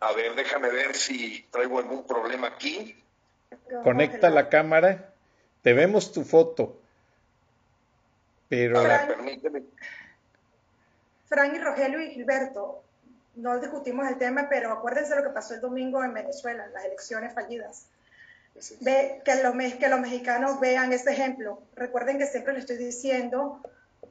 [0.00, 2.94] A ver, déjame ver si traigo algún problema aquí.
[3.82, 5.14] Conecta la cámara.
[5.62, 6.78] Te vemos tu foto.
[8.48, 8.82] Pero.
[8.82, 9.62] Frank, permíteme.
[11.28, 12.82] Frank y Rogelio y Gilberto,
[13.36, 17.34] no discutimos el tema, pero acuérdense lo que pasó el domingo en Venezuela, las elecciones
[17.34, 17.86] fallidas.
[18.80, 21.62] Ve, que, los, que los mexicanos vean ese ejemplo.
[21.74, 23.60] Recuerden que siempre le estoy diciendo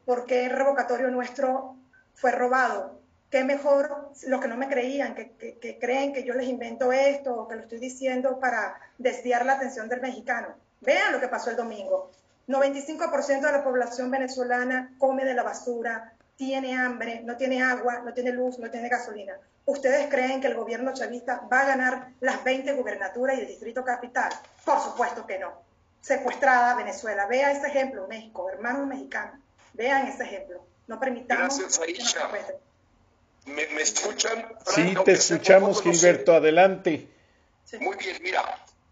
[0.06, 1.76] por qué el revocatorio nuestro
[2.14, 3.00] fue robado.
[3.32, 7.48] Qué mejor los que no me creían, que, creen que yo les invento esto o
[7.48, 10.50] que lo estoy diciendo para desviar la atención del mexicano.
[10.82, 12.12] Vean lo que pasó el domingo.
[12.48, 18.14] 95% de la población venezolana come de la basura, tiene hambre, no tiene agua, no
[18.14, 19.34] tiene luz, no tiene gasolina.
[19.66, 23.84] ¿Ustedes creen que el gobierno chavista va a ganar las 20 gubernaturas y el distrito
[23.84, 24.32] capital?
[24.64, 25.64] Por supuesto que no.
[26.02, 27.26] Secuestrada Venezuela.
[27.26, 29.40] Vea ese ejemplo, México, hermanos mexicanos.
[29.74, 30.64] Vean ese ejemplo.
[30.88, 31.58] No permitamos.
[31.58, 32.30] Gracias, Aisha.
[33.46, 34.46] ¿Me, escuchan?
[34.68, 36.36] Sí, te escuchamos, Gilberto.
[36.36, 37.08] Adelante.
[37.80, 38.42] Muy bien, mira,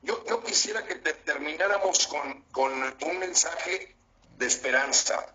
[0.03, 3.95] yo, quisiera que termináramos con, con un mensaje
[4.37, 5.33] de esperanza.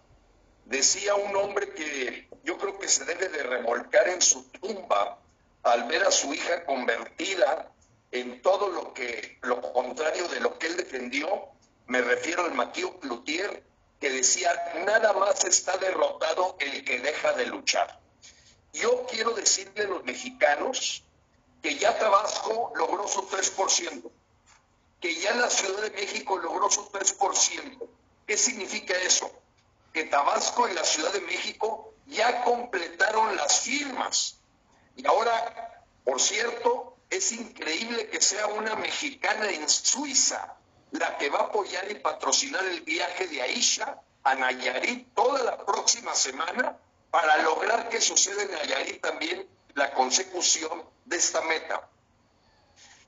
[0.66, 5.18] Decía un hombre que yo creo que se debe de remolcar en su tumba
[5.62, 7.72] al ver a su hija convertida
[8.10, 11.48] en todo lo que lo contrario de lo que él defendió.
[11.86, 13.62] Me refiero al Matío Cloutier,
[13.98, 14.52] que decía,
[14.86, 17.98] nada más está derrotado el que deja de luchar.
[18.74, 21.04] Yo quiero decirle a los mexicanos
[21.62, 24.10] que ya Tabasco logró su 3%,
[25.00, 27.88] que ya la Ciudad de México logró su 3%.
[28.26, 29.30] ¿Qué significa eso?
[29.92, 34.38] Que Tabasco y la Ciudad de México ya completaron las firmas.
[34.96, 40.54] Y ahora, por cierto, Es increíble que sea una mexicana en Suiza
[40.90, 45.64] la que va a apoyar y patrocinar el viaje de Aisha a Nayarit toda la
[45.64, 46.76] próxima semana
[47.10, 51.88] para lograr que suceda en Nayarit también la consecución de esta meta.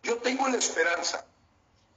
[0.02, 1.26] Yo tengo la esperanza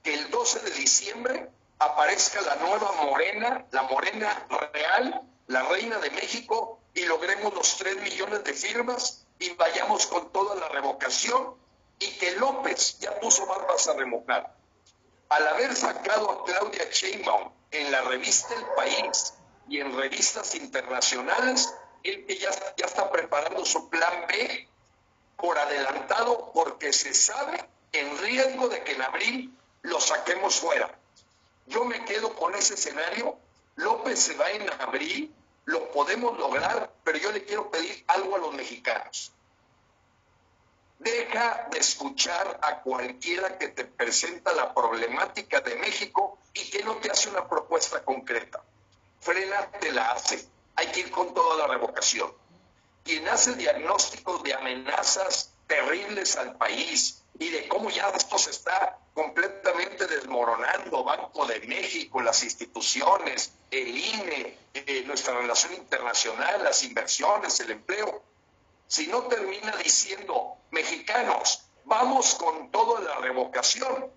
[0.04, 6.10] que el 12 de diciembre aparezca la nueva morena, la morena real, la reina de
[6.10, 11.54] México, y logremos los 3 millones de firmas y vayamos con toda la revocación
[11.98, 14.54] y que López ya puso barbas a remojar.
[15.30, 19.34] Al haber sacado a Claudia Sheinbaum en la revista El País
[19.68, 21.74] y en revistas internacionales,
[22.04, 24.68] él ya, ya está preparando su plan B
[25.36, 30.90] por adelantado porque se sabe en riesgo de que en abril lo saquemos fuera.
[31.66, 33.38] Yo me quedo con ese escenario.
[33.76, 35.34] López se va en abril,
[35.64, 39.32] lo podemos lograr, pero yo le quiero pedir algo a los mexicanos.
[40.98, 46.96] Deja de escuchar a cualquiera que te presenta la problemática de México y que no
[46.96, 48.62] te hace una propuesta concreta.
[49.20, 50.48] Frena te la hace.
[50.76, 52.32] Hay que ir con toda la revocación.
[53.02, 58.98] Quien hace diagnósticos de amenazas terribles al país y de cómo ya esto se está
[59.12, 67.58] completamente desmoronando, Banco de México, las instituciones, el INE, eh, nuestra relación internacional, las inversiones,
[67.60, 68.22] el empleo.
[68.86, 74.10] Si no termina diciendo, mexicanos, vamos con toda la revocación,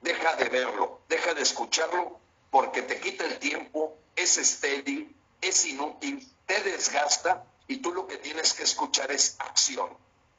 [0.00, 2.18] deja de verlo, deja de escucharlo,
[2.50, 8.16] porque te quita el tiempo, es estéril, es inútil, te desgasta y tú lo que
[8.16, 9.90] tienes que escuchar es acción.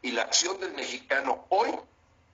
[0.08, 1.78] Y la acción del mexicano hoy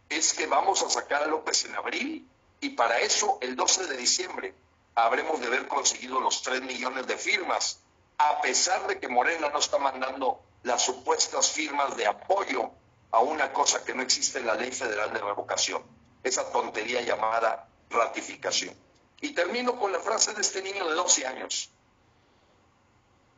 [0.08, 2.30] es que vamos a sacar a López en abril
[2.60, 4.54] y para eso el 12 de diciembre
[4.94, 7.80] habremos de haber conseguido los 3 millones de firmas,
[8.20, 12.70] a pesar de que Morena no está mandando las supuestas firmas de apoyo
[13.10, 15.82] a una cosa que no existe en la ley federal de revocación,
[16.22, 18.76] esa tontería llamada ratificación.
[19.20, 21.72] Y termino con la frase de este niño de 12 años.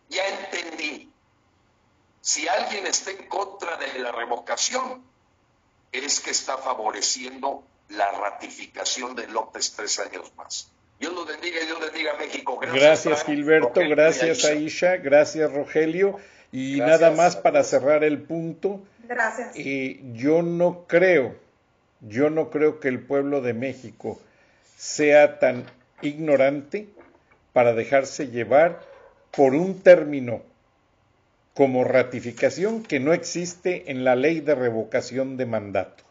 [0.10, 1.10] Ya entendí,
[2.26, 5.04] si alguien está en contra de la revocación,
[5.92, 10.72] es que está favoreciendo la ratificación de López tres años más.
[11.00, 12.58] Dios lo bendiga y Dios bendiga a México.
[12.60, 16.20] Gracias, Gilberto, gracias Aisha, gracias Rogelio.
[16.52, 18.82] Y nada más para cerrar el punto.
[19.04, 19.52] Gracias.
[19.54, 21.36] Eh, yo no creo,
[22.02, 24.20] yo no creo que el pueblo de México
[24.76, 25.68] sea tan
[26.02, 26.90] ignorante
[27.54, 28.82] para dejarse llevar
[29.30, 30.42] por un término
[31.56, 36.04] como ratificación que no existe en la ley de revocación de mandato.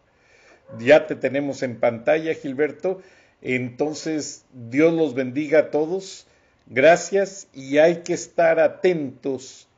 [0.79, 3.03] Ya te tenemos en pantalla, Gilberto.
[3.43, 6.27] Entonces, Dios los bendiga a todos.
[6.66, 9.69] Gracias y hay que estar atentos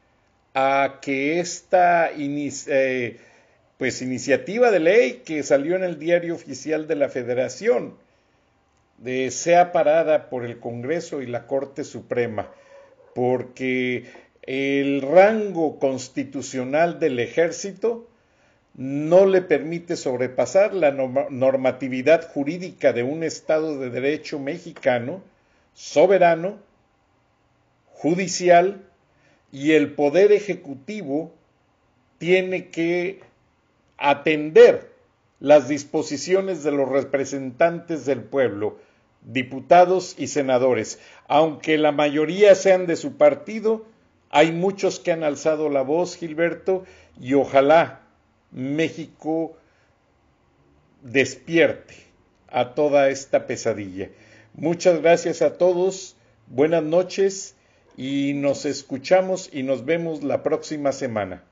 [0.54, 3.18] a que esta eh,
[3.76, 7.94] pues, iniciativa de ley que salió en el diario oficial de la Federación
[8.98, 12.52] de, sea parada por el Congreso y la Corte Suprema,
[13.14, 14.04] porque
[14.46, 18.08] el rango constitucional del ejército
[18.74, 25.22] no le permite sobrepasar la normatividad jurídica de un Estado de Derecho mexicano,
[25.74, 26.58] soberano,
[27.86, 28.82] judicial,
[29.50, 31.32] y el Poder Ejecutivo
[32.18, 33.20] tiene que
[33.96, 34.92] atender
[35.40, 38.78] las disposiciones de los representantes del pueblo,
[39.22, 41.00] diputados y senadores.
[41.28, 43.86] Aunque la mayoría sean de su partido,
[44.36, 46.84] hay muchos que han alzado la voz, Gilberto,
[47.18, 48.02] y ojalá
[48.50, 49.56] México
[51.00, 51.94] despierte
[52.48, 54.10] a toda esta pesadilla.
[54.52, 56.16] Muchas gracias a todos,
[56.48, 57.56] buenas noches
[57.96, 61.42] y nos escuchamos y nos vemos la próxima semana.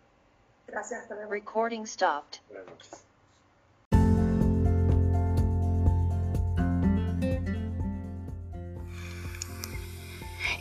[0.67, 1.09] Gracias.
[1.31, 2.41] Recording stopped.